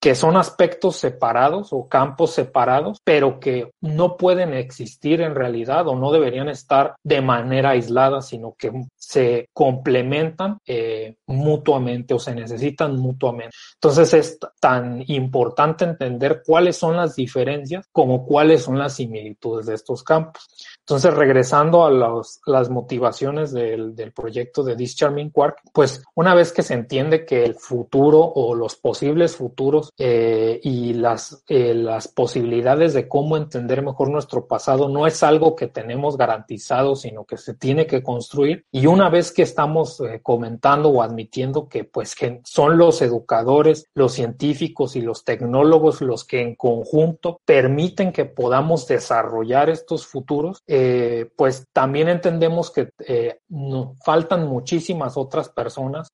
que 0.00 0.14
son 0.14 0.36
aspectos 0.36 0.96
separados 0.96 1.72
o 1.72 1.88
campos 1.88 2.32
separados, 2.32 3.00
pero 3.02 3.40
que 3.40 3.72
no 3.80 4.16
pueden 4.16 4.54
existir 4.54 5.20
en 5.20 5.34
realidad 5.34 5.88
o 5.88 5.96
no 5.96 6.12
deberían 6.12 6.48
estar 6.48 6.94
de 7.02 7.20
manera 7.20 7.70
aislada, 7.70 8.22
sino 8.22 8.54
que 8.56 8.70
se 9.08 9.48
complementan 9.54 10.58
eh, 10.66 11.16
mutuamente 11.28 12.12
o 12.12 12.18
se 12.18 12.34
necesitan 12.34 12.94
mutuamente. 12.98 13.56
Entonces 13.76 14.12
es 14.12 14.38
tan 14.60 15.02
importante 15.06 15.86
entender 15.86 16.42
cuáles 16.44 16.76
son 16.76 16.94
las 16.94 17.16
diferencias 17.16 17.88
como 17.90 18.26
cuáles 18.26 18.64
son 18.64 18.78
las 18.78 18.96
similitudes 18.96 19.64
de 19.64 19.76
estos 19.76 20.02
campos. 20.02 20.46
Entonces, 20.80 21.12
regresando 21.14 21.84
a 21.84 21.90
los, 21.90 22.40
las 22.46 22.70
motivaciones 22.70 23.52
del, 23.52 23.94
del 23.94 24.12
proyecto 24.12 24.62
de 24.62 24.74
This 24.74 24.96
Charming 24.96 25.30
Quark, 25.30 25.60
pues 25.72 26.02
una 26.14 26.34
vez 26.34 26.50
que 26.50 26.62
se 26.62 26.74
entiende 26.74 27.24
que 27.26 27.44
el 27.44 27.54
futuro 27.54 28.20
o 28.20 28.54
los 28.54 28.76
posibles 28.76 29.36
futuros 29.36 29.90
eh, 29.98 30.58
y 30.62 30.94
las, 30.94 31.44
eh, 31.48 31.74
las 31.74 32.08
posibilidades 32.08 32.94
de 32.94 33.06
cómo 33.06 33.36
entender 33.36 33.82
mejor 33.82 34.10
nuestro 34.10 34.46
pasado 34.46 34.88
no 34.88 35.06
es 35.06 35.22
algo 35.22 35.54
que 35.54 35.66
tenemos 35.66 36.16
garantizado, 36.16 36.96
sino 36.96 37.24
que 37.24 37.36
se 37.36 37.54
tiene 37.54 37.86
que 37.86 38.02
construir. 38.02 38.64
Y 38.72 38.86
una 38.86 38.97
vez 39.08 39.32
que 39.32 39.42
estamos 39.42 40.00
eh, 40.00 40.20
comentando 40.22 40.88
o 40.88 41.02
admitiendo 41.02 41.68
que 41.68 41.84
pues 41.84 42.14
que 42.14 42.40
son 42.44 42.76
los 42.76 43.00
educadores, 43.02 43.86
los 43.94 44.12
científicos 44.12 44.96
y 44.96 45.00
los 45.00 45.24
tecnólogos 45.24 46.00
los 46.00 46.24
que 46.24 46.42
en 46.42 46.54
conjunto 46.54 47.40
permiten 47.44 48.12
que 48.12 48.24
podamos 48.24 48.86
desarrollar 48.88 49.70
estos 49.70 50.06
futuros, 50.06 50.62
pues 51.36 51.66
también 51.72 52.08
entendemos 52.08 52.70
que 52.70 52.90
faltan 54.04 54.46
muchísimas 54.46 55.16
otras 55.16 55.48
personas 55.48 56.08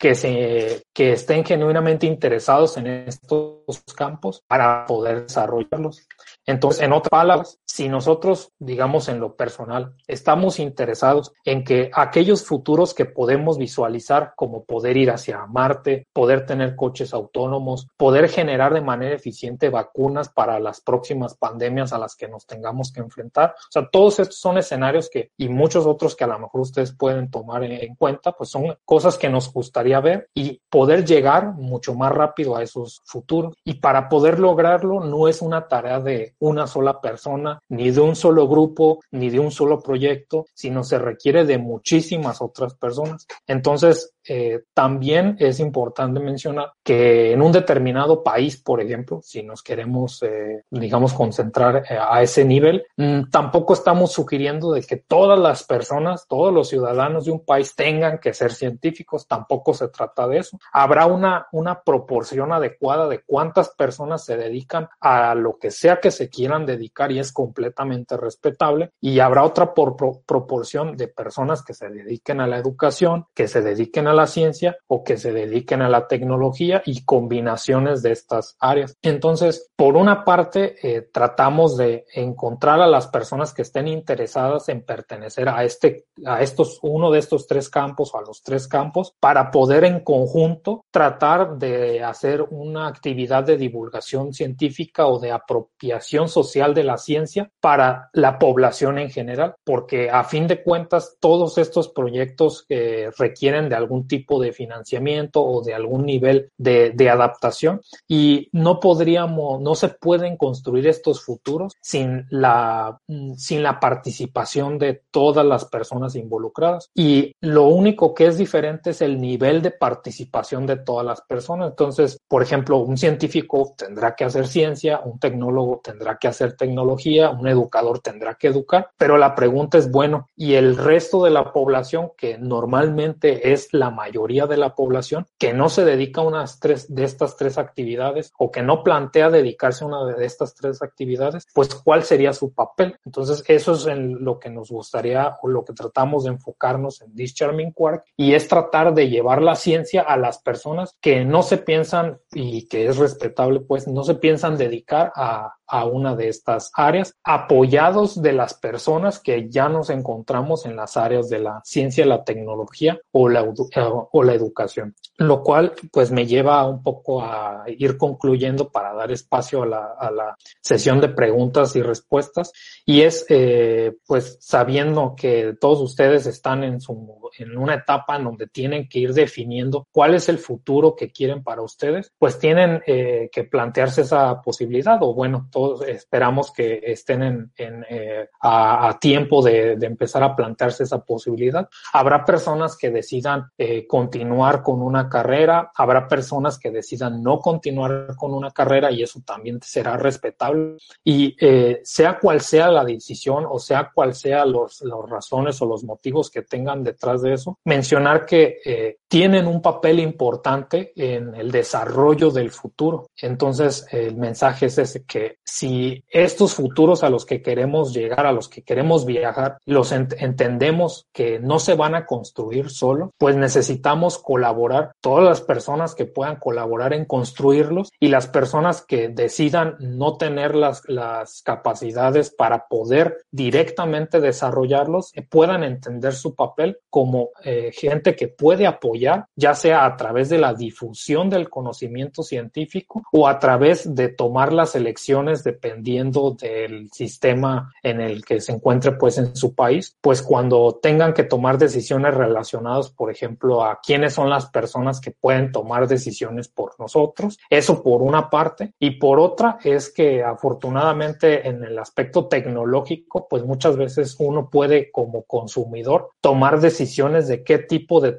que, 0.00 0.14
se, 0.14 0.82
que 0.94 1.12
estén 1.12 1.44
genuinamente 1.44 2.06
interesados 2.06 2.78
en 2.78 2.86
estos 2.86 3.84
campos 3.94 4.42
para 4.48 4.86
poder 4.86 5.24
desarrollarlos. 5.24 6.08
Entonces, 6.46 6.82
en 6.82 6.94
otras 6.94 7.10
palabras, 7.10 7.58
si 7.66 7.90
nosotros, 7.90 8.50
digamos 8.58 9.10
en 9.10 9.20
lo 9.20 9.36
personal, 9.36 9.92
estamos 10.08 10.58
interesados 10.58 11.32
en 11.44 11.64
que 11.64 11.90
aquellos 11.92 12.46
futuros 12.46 12.94
que 12.94 13.04
podemos 13.04 13.58
visualizar, 13.58 14.32
como 14.36 14.64
poder 14.64 14.96
ir 14.96 15.10
hacia 15.10 15.44
Marte, 15.44 16.06
poder 16.14 16.46
tener 16.46 16.76
coches 16.76 17.12
autónomos, 17.12 17.86
poder 17.98 18.30
generar 18.30 18.72
de 18.72 18.80
manera 18.80 19.14
eficiente 19.14 19.68
vacunas 19.68 20.30
para 20.30 20.58
las 20.60 20.80
próximas 20.80 21.36
pandemias 21.36 21.92
a 21.92 21.98
las 21.98 22.16
que 22.16 22.26
nos 22.26 22.46
tengamos 22.46 22.90
que 22.90 23.00
enfrentar, 23.00 23.50
o 23.50 23.70
sea, 23.70 23.86
todos 23.92 24.18
estos 24.18 24.38
son 24.38 24.56
escenarios 24.56 25.10
que, 25.10 25.30
y 25.36 25.50
muchos 25.50 25.84
otros 25.86 26.16
que 26.16 26.24
a 26.24 26.28
lo 26.28 26.38
mejor 26.38 26.62
ustedes 26.62 26.92
pueden 26.92 27.30
tomar 27.30 27.64
en, 27.64 27.72
en 27.72 27.94
cuenta, 27.96 28.32
pues 28.32 28.48
son 28.48 28.78
cosas 28.86 29.18
que 29.18 29.28
nos 29.28 29.52
gustaría 29.52 29.89
ver 29.98 30.28
y 30.32 30.60
poder 30.70 31.04
llegar 31.04 31.54
mucho 31.54 31.96
más 31.96 32.12
rápido 32.12 32.54
a 32.54 32.62
esos 32.62 33.02
futuros. 33.04 33.54
Y 33.64 33.74
para 33.74 34.08
poder 34.08 34.38
lograrlo 34.38 35.00
no 35.00 35.26
es 35.26 35.42
una 35.42 35.66
tarea 35.66 35.98
de 35.98 36.34
una 36.38 36.68
sola 36.68 37.00
persona, 37.00 37.58
ni 37.68 37.90
de 37.90 38.00
un 38.00 38.14
solo 38.14 38.46
grupo, 38.46 39.00
ni 39.10 39.30
de 39.30 39.40
un 39.40 39.50
solo 39.50 39.80
proyecto, 39.80 40.46
sino 40.54 40.84
se 40.84 41.00
requiere 41.00 41.44
de 41.44 41.58
muchísimas 41.58 42.40
otras 42.40 42.74
personas. 42.74 43.26
Entonces, 43.48 44.12
eh, 44.28 44.60
también 44.74 45.36
es 45.40 45.60
importante 45.60 46.20
mencionar 46.20 46.72
que 46.84 47.32
en 47.32 47.42
un 47.42 47.52
determinado 47.52 48.22
país, 48.22 48.60
por 48.62 48.80
ejemplo, 48.80 49.20
si 49.22 49.42
nos 49.42 49.62
queremos, 49.62 50.22
eh, 50.22 50.62
digamos, 50.70 51.14
concentrar 51.14 51.84
eh, 51.88 51.96
a 51.98 52.22
ese 52.22 52.44
nivel, 52.44 52.84
mm, 52.96 53.30
tampoco 53.30 53.72
estamos 53.72 54.12
sugiriendo 54.12 54.72
de 54.72 54.82
que 54.82 54.96
todas 54.96 55.38
las 55.38 55.64
personas, 55.64 56.26
todos 56.28 56.52
los 56.52 56.68
ciudadanos 56.68 57.24
de 57.24 57.32
un 57.32 57.44
país 57.44 57.74
tengan 57.74 58.18
que 58.18 58.34
ser 58.34 58.52
científicos, 58.52 59.26
tampoco 59.26 59.72
se 59.80 59.88
trata 59.88 60.28
de 60.28 60.38
eso. 60.38 60.58
Habrá 60.72 61.06
una, 61.06 61.48
una 61.52 61.82
proporción 61.82 62.52
adecuada 62.52 63.08
de 63.08 63.22
cuántas 63.22 63.70
personas 63.70 64.24
se 64.24 64.36
dedican 64.36 64.88
a 65.00 65.34
lo 65.34 65.58
que 65.58 65.70
sea 65.70 66.00
que 66.00 66.10
se 66.10 66.28
quieran 66.28 66.66
dedicar 66.66 67.12
y 67.12 67.18
es 67.18 67.32
completamente 67.32 68.16
respetable 68.16 68.92
y 69.00 69.20
habrá 69.20 69.44
otra 69.44 69.74
por, 69.74 69.96
proporción 70.24 70.96
de 70.96 71.08
personas 71.08 71.62
que 71.62 71.74
se 71.74 71.88
dediquen 71.88 72.40
a 72.40 72.46
la 72.46 72.58
educación, 72.58 73.26
que 73.34 73.48
se 73.48 73.62
dediquen 73.62 74.06
a 74.06 74.14
la 74.14 74.26
ciencia 74.26 74.76
o 74.86 75.02
que 75.02 75.16
se 75.16 75.32
dediquen 75.32 75.82
a 75.82 75.88
la 75.88 76.06
tecnología 76.08 76.82
y 76.84 77.04
combinaciones 77.04 78.02
de 78.02 78.12
estas 78.12 78.56
áreas. 78.60 78.96
Entonces, 79.02 79.70
por 79.76 79.96
una 79.96 80.24
parte, 80.24 80.76
eh, 80.82 81.08
tratamos 81.12 81.76
de 81.76 82.06
encontrar 82.14 82.80
a 82.80 82.86
las 82.86 83.06
personas 83.06 83.54
que 83.54 83.62
estén 83.62 83.88
interesadas 83.88 84.68
en 84.68 84.84
pertenecer 84.84 85.48
a 85.48 85.64
este, 85.64 86.06
a 86.26 86.42
estos, 86.42 86.78
uno 86.82 87.10
de 87.10 87.18
estos 87.18 87.46
tres 87.46 87.68
campos 87.68 88.14
o 88.14 88.18
a 88.18 88.22
los 88.22 88.42
tres 88.42 88.68
campos 88.68 89.14
para 89.20 89.50
poder 89.50 89.69
en 89.72 90.00
conjunto 90.00 90.84
tratar 90.90 91.58
de 91.58 92.02
hacer 92.02 92.42
una 92.50 92.88
actividad 92.88 93.44
de 93.44 93.56
divulgación 93.56 94.32
científica 94.32 95.06
o 95.06 95.18
de 95.18 95.32
apropiación 95.32 96.28
social 96.28 96.74
de 96.74 96.84
la 96.84 96.98
ciencia 96.98 97.50
para 97.60 98.10
la 98.12 98.38
población 98.38 98.98
en 98.98 99.10
general, 99.10 99.54
porque 99.64 100.10
a 100.10 100.24
fin 100.24 100.46
de 100.46 100.62
cuentas 100.62 101.16
todos 101.20 101.58
estos 101.58 101.88
proyectos 101.88 102.64
que 102.68 103.10
requieren 103.18 103.68
de 103.68 103.76
algún 103.76 104.06
tipo 104.06 104.40
de 104.40 104.52
financiamiento 104.52 105.42
o 105.42 105.62
de 105.62 105.74
algún 105.74 106.04
nivel 106.04 106.50
de, 106.56 106.90
de 106.90 107.10
adaptación 107.10 107.80
y 108.08 108.48
no 108.52 108.80
podríamos, 108.80 109.60
no 109.60 109.74
se 109.74 109.88
pueden 109.88 110.36
construir 110.36 110.86
estos 110.86 111.22
futuros 111.22 111.74
sin 111.80 112.26
la, 112.30 112.98
sin 113.36 113.62
la 113.62 113.80
participación 113.80 114.78
de 114.78 115.02
todas 115.10 115.44
las 115.44 115.64
personas 115.64 116.16
involucradas. 116.16 116.90
Y 116.94 117.32
lo 117.40 117.68
único 117.68 118.14
que 118.14 118.26
es 118.26 118.38
diferente 118.38 118.90
es 118.90 119.02
el 119.02 119.20
nivel 119.20 119.49
de 119.58 119.72
participación 119.72 120.66
de 120.66 120.76
todas 120.76 121.04
las 121.04 121.20
personas. 121.22 121.70
Entonces, 121.70 122.20
por 122.28 122.42
ejemplo, 122.42 122.78
un 122.78 122.96
científico 122.96 123.74
tendrá 123.76 124.14
que 124.14 124.24
hacer 124.24 124.46
ciencia, 124.46 125.00
un 125.04 125.18
tecnólogo 125.18 125.80
tendrá 125.82 126.16
que 126.18 126.28
hacer 126.28 126.56
tecnología, 126.56 127.30
un 127.30 127.48
educador 127.48 127.98
tendrá 127.98 128.36
que 128.36 128.46
educar, 128.46 128.90
pero 128.96 129.18
la 129.18 129.34
pregunta 129.34 129.78
es, 129.78 129.90
bueno, 129.90 130.28
¿y 130.36 130.54
el 130.54 130.76
resto 130.76 131.24
de 131.24 131.30
la 131.30 131.52
población 131.52 132.12
que 132.16 132.38
normalmente 132.38 133.52
es 133.52 133.72
la 133.72 133.90
mayoría 133.90 134.46
de 134.46 134.56
la 134.56 134.74
población 134.74 135.26
que 135.38 135.52
no 135.52 135.68
se 135.68 135.84
dedica 135.84 136.20
a 136.20 136.24
unas 136.24 136.60
tres 136.60 136.94
de 136.94 137.04
estas 137.04 137.36
tres 137.36 137.58
actividades 137.58 138.32
o 138.38 138.50
que 138.50 138.62
no 138.62 138.84
plantea 138.84 139.30
dedicarse 139.30 139.84
a 139.84 139.88
una 139.88 140.04
de 140.04 140.24
estas 140.24 140.54
tres 140.54 140.82
actividades, 140.82 141.46
pues 141.54 141.74
cuál 141.74 142.04
sería 142.04 142.32
su 142.32 142.52
papel. 142.52 142.96
Entonces, 143.04 143.42
eso 143.48 143.72
es 143.72 143.86
en 143.86 144.24
lo 144.24 144.38
que 144.38 144.50
nos 144.50 144.70
gustaría 144.70 145.36
o 145.42 145.48
lo 145.48 145.64
que 145.64 145.72
tratamos 145.72 146.24
de 146.24 146.30
enfocarnos 146.30 147.00
en 147.02 147.14
This 147.14 147.34
Charming 147.34 147.72
Quark 147.72 148.04
y 148.16 148.34
es 148.34 148.48
tratar 148.48 148.94
de 148.94 149.08
llevar 149.08 149.39
la 149.42 149.54
ciencia 149.54 150.02
a 150.02 150.16
las 150.16 150.38
personas 150.38 150.96
que 151.00 151.24
no 151.24 151.42
se 151.42 151.58
piensan 151.58 152.18
y 152.32 152.68
que 152.68 152.86
es 152.86 152.96
respetable, 152.96 153.60
pues 153.60 153.88
no 153.88 154.04
se 154.04 154.14
piensan 154.14 154.56
dedicar 154.56 155.12
a, 155.14 155.54
a 155.70 155.84
una 155.84 156.16
de 156.16 156.28
estas 156.28 156.72
áreas, 156.74 157.16
apoyados 157.22 158.20
de 158.20 158.32
las 158.32 158.54
personas 158.54 159.20
que 159.20 159.48
ya 159.48 159.68
nos 159.68 159.88
encontramos 159.88 160.66
en 160.66 160.74
las 160.74 160.96
áreas 160.96 161.28
de 161.28 161.38
la 161.38 161.60
ciencia, 161.64 162.04
la 162.04 162.24
tecnología 162.24 162.98
o 163.12 163.28
la, 163.28 163.42
eh, 163.42 163.90
o 164.12 164.22
la 164.22 164.34
educación. 164.34 164.96
Lo 165.16 165.42
cual 165.42 165.72
pues 165.92 166.10
me 166.10 166.26
lleva 166.26 166.66
un 166.66 166.82
poco 166.82 167.22
a 167.22 167.64
ir 167.68 167.96
concluyendo 167.96 168.68
para 168.68 168.92
dar 168.94 169.12
espacio 169.12 169.62
a 169.62 169.66
la, 169.66 169.94
a 169.98 170.10
la 170.10 170.36
sesión 170.60 171.00
de 171.00 171.08
preguntas 171.08 171.76
y 171.76 171.82
respuestas 171.82 172.52
y 172.84 173.02
es 173.02 173.24
eh, 173.28 173.92
pues 174.06 174.38
sabiendo 174.40 175.14
que 175.16 175.54
todos 175.60 175.80
ustedes 175.80 176.26
están 176.26 176.64
en, 176.64 176.80
su, 176.80 177.30
en 177.38 177.56
una 177.56 177.74
etapa 177.74 178.16
en 178.16 178.24
donde 178.24 178.48
tienen 178.48 178.88
que 178.88 178.98
ir 178.98 179.12
definiendo 179.30 179.86
cuál 179.92 180.14
es 180.14 180.28
el 180.28 180.38
futuro 180.38 180.96
que 180.96 181.12
quieren 181.12 181.44
para 181.44 181.62
ustedes, 181.62 182.12
pues 182.18 182.38
tienen 182.38 182.82
eh, 182.86 183.30
que 183.32 183.44
plantearse 183.44 184.02
esa 184.02 184.42
posibilidad 184.42 184.98
o 185.02 185.14
bueno, 185.14 185.48
esperamos 185.86 186.52
que 186.52 186.80
estén 186.82 187.22
en, 187.56 187.84
eh, 187.88 188.28
a, 188.42 188.98
tiempo 189.00 189.42
de, 189.42 189.78
empezar 189.80 190.22
a 190.24 190.34
plantearse 190.34 190.82
esa 190.82 191.04
posibilidad. 191.04 191.68
Habrá 191.92 192.24
personas 192.24 192.76
que 192.76 192.90
decidan 192.90 193.50
eh, 193.56 193.86
continuar 193.86 194.62
con 194.62 194.82
una 194.82 195.08
carrera, 195.08 195.70
habrá 195.74 196.08
personas 196.08 196.58
que 196.58 196.70
decidan 196.70 197.22
no 197.22 197.38
continuar 197.38 198.16
con 198.16 198.34
una 198.34 198.50
carrera 198.50 198.90
y 198.90 199.02
eso 199.02 199.20
también 199.24 199.60
será 199.62 199.96
respetable. 199.96 200.76
Y 201.04 201.36
eh, 201.40 201.80
sea 201.84 202.18
cual 202.18 202.40
sea 202.40 202.70
la 202.70 202.84
decisión 202.84 203.46
o 203.48 203.58
sea 203.58 203.90
cual 203.94 204.14
sea 204.14 204.44
los, 204.44 204.82
las 204.82 205.08
razones 205.08 205.62
o 205.62 205.66
los 205.66 205.84
motivos 205.84 206.30
que 206.30 206.42
tengan 206.42 206.82
detrás 206.82 207.22
de 207.22 207.34
eso, 207.34 207.58
mencionar 207.64 208.26
que 208.26 208.98
tienen 209.20 209.46
un 209.46 209.60
papel 209.60 210.00
importante 210.00 210.94
en 210.96 211.34
el 211.34 211.50
desarrollo 211.50 212.30
del 212.30 212.50
futuro. 212.50 213.10
Entonces, 213.20 213.86
el 213.90 214.16
mensaje 214.16 214.64
es 214.64 214.78
ese 214.78 215.04
que 215.04 215.36
si 215.44 216.02
estos 216.08 216.54
futuros 216.54 217.04
a 217.04 217.10
los 217.10 217.26
que 217.26 217.42
queremos 217.42 217.92
llegar, 217.92 218.24
a 218.24 218.32
los 218.32 218.48
que 218.48 218.62
queremos 218.62 219.04
viajar, 219.04 219.58
los 219.66 219.92
entendemos 219.92 221.06
que 221.12 221.38
no 221.38 221.58
se 221.58 221.74
van 221.74 221.94
a 221.94 222.06
construir 222.06 222.70
solo, 222.70 223.12
pues 223.18 223.36
necesitamos 223.36 224.16
colaborar, 224.16 224.92
todas 225.02 225.22
las 225.22 225.42
personas 225.42 225.94
que 225.94 226.06
puedan 226.06 226.36
colaborar 226.36 226.94
en 226.94 227.04
construirlos 227.04 227.90
y 228.00 228.08
las 228.08 228.26
personas 228.26 228.80
que 228.80 229.08
decidan 229.10 229.76
no 229.80 230.16
tener 230.16 230.54
las, 230.54 230.80
las 230.86 231.42
capacidades 231.42 232.30
para 232.30 232.68
poder 232.68 233.18
directamente 233.30 234.18
desarrollarlos, 234.18 235.10
eh, 235.14 235.20
puedan 235.20 235.62
entender 235.62 236.14
su 236.14 236.34
papel 236.34 236.78
como 236.88 237.32
eh, 237.44 237.70
gente 237.74 238.16
que 238.16 238.28
puede 238.28 238.66
apoyar, 238.66 239.09
ya 239.36 239.54
sea 239.54 239.84
a 239.84 239.96
través 239.96 240.28
de 240.28 240.38
la 240.38 240.54
difusión 240.54 241.30
del 241.30 241.48
conocimiento 241.48 242.22
científico 242.22 243.02
o 243.12 243.28
a 243.28 243.38
través 243.38 243.94
de 243.94 244.08
tomar 244.08 244.52
las 244.52 244.74
elecciones 244.74 245.44
dependiendo 245.44 246.36
del 246.40 246.90
sistema 246.90 247.72
en 247.82 248.00
el 248.00 248.24
que 248.24 248.40
se 248.40 248.52
encuentre 248.52 248.92
pues 248.92 249.18
en 249.18 249.34
su 249.34 249.54
país, 249.54 249.96
pues 250.00 250.22
cuando 250.22 250.78
tengan 250.82 251.14
que 251.14 251.24
tomar 251.24 251.58
decisiones 251.58 252.14
relacionadas, 252.14 252.90
por 252.90 253.10
ejemplo, 253.10 253.64
a 253.64 253.80
quiénes 253.80 254.14
son 254.14 254.30
las 254.30 254.46
personas 254.46 255.00
que 255.00 255.10
pueden 255.10 255.52
tomar 255.52 255.88
decisiones 255.88 256.48
por 256.48 256.78
nosotros. 256.78 257.38
Eso 257.48 257.82
por 257.82 258.02
una 258.02 258.30
parte. 258.30 258.72
Y 258.78 258.92
por 258.92 259.20
otra 259.20 259.58
es 259.64 259.90
que 259.90 260.22
afortunadamente 260.22 261.48
en 261.48 261.64
el 261.64 261.78
aspecto 261.78 262.26
tecnológico, 262.26 263.26
pues 263.28 263.44
muchas 263.44 263.76
veces 263.76 264.16
uno 264.18 264.48
puede 264.50 264.90
como 264.90 265.22
consumidor 265.22 266.10
tomar 266.20 266.60
decisiones 266.60 267.28
de 267.28 267.44
qué 267.44 267.58
tipo 267.58 268.00
de 268.00 268.12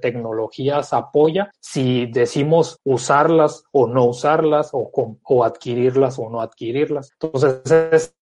tecnologías 0.81 0.93
apoya, 0.93 1.51
si 1.59 2.05
decimos 2.07 2.79
usarlas 2.83 3.63
o 3.71 3.87
no 3.87 4.05
usarlas 4.05 4.69
o, 4.73 4.91
o 5.23 5.43
adquirirlas 5.43 6.19
o 6.19 6.29
no 6.29 6.41
adquirirlas. 6.41 7.11
Entonces, 7.19 8.15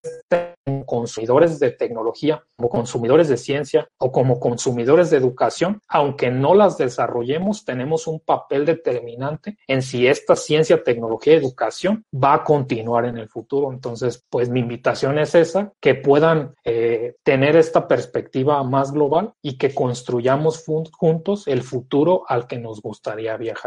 como 0.66 0.86
consumidores 0.86 1.60
de 1.60 1.72
tecnología, 1.72 2.44
como 2.58 2.70
consumidores 2.70 3.28
de 3.28 3.38
ciencia 3.38 3.88
o 3.98 4.12
como 4.12 4.40
consumidores 4.40 5.10
de 5.10 5.18
educación, 5.18 5.82
aunque 5.88 6.30
no 6.30 6.54
las 6.54 6.78
desarrollemos, 6.78 7.66
tenemos 7.66 8.08
un 8.08 8.20
papel 8.20 8.66
determinante 8.66 9.58
en 9.68 9.82
si 9.82 10.08
esta 10.08 10.36
ciencia, 10.36 10.84
tecnología 10.84 11.34
y 11.34 11.38
educación 11.38 12.06
va 12.14 12.34
a 12.34 12.44
continuar 12.44 13.06
en 13.06 13.18
el 13.18 13.30
futuro. 13.30 13.72
Entonces, 13.72 14.24
pues 14.30 14.50
mi 14.50 14.60
invitación 14.60 15.18
es 15.20 15.36
esa, 15.36 15.72
que 15.80 15.96
puedan 15.96 16.56
eh, 16.64 17.16
tener 17.24 17.56
esta 17.56 17.88
perspectiva 17.88 18.64
más 18.64 18.92
global 18.92 19.34
y 19.42 19.58
que 19.58 19.74
construyamos 19.74 20.64
juntos 20.92 21.48
el 21.48 21.64
futuro 21.64 22.24
al 22.28 22.48
que 22.50 22.60
nos 22.60 22.82
gustaría 22.82 23.38
viajar. 23.38 23.58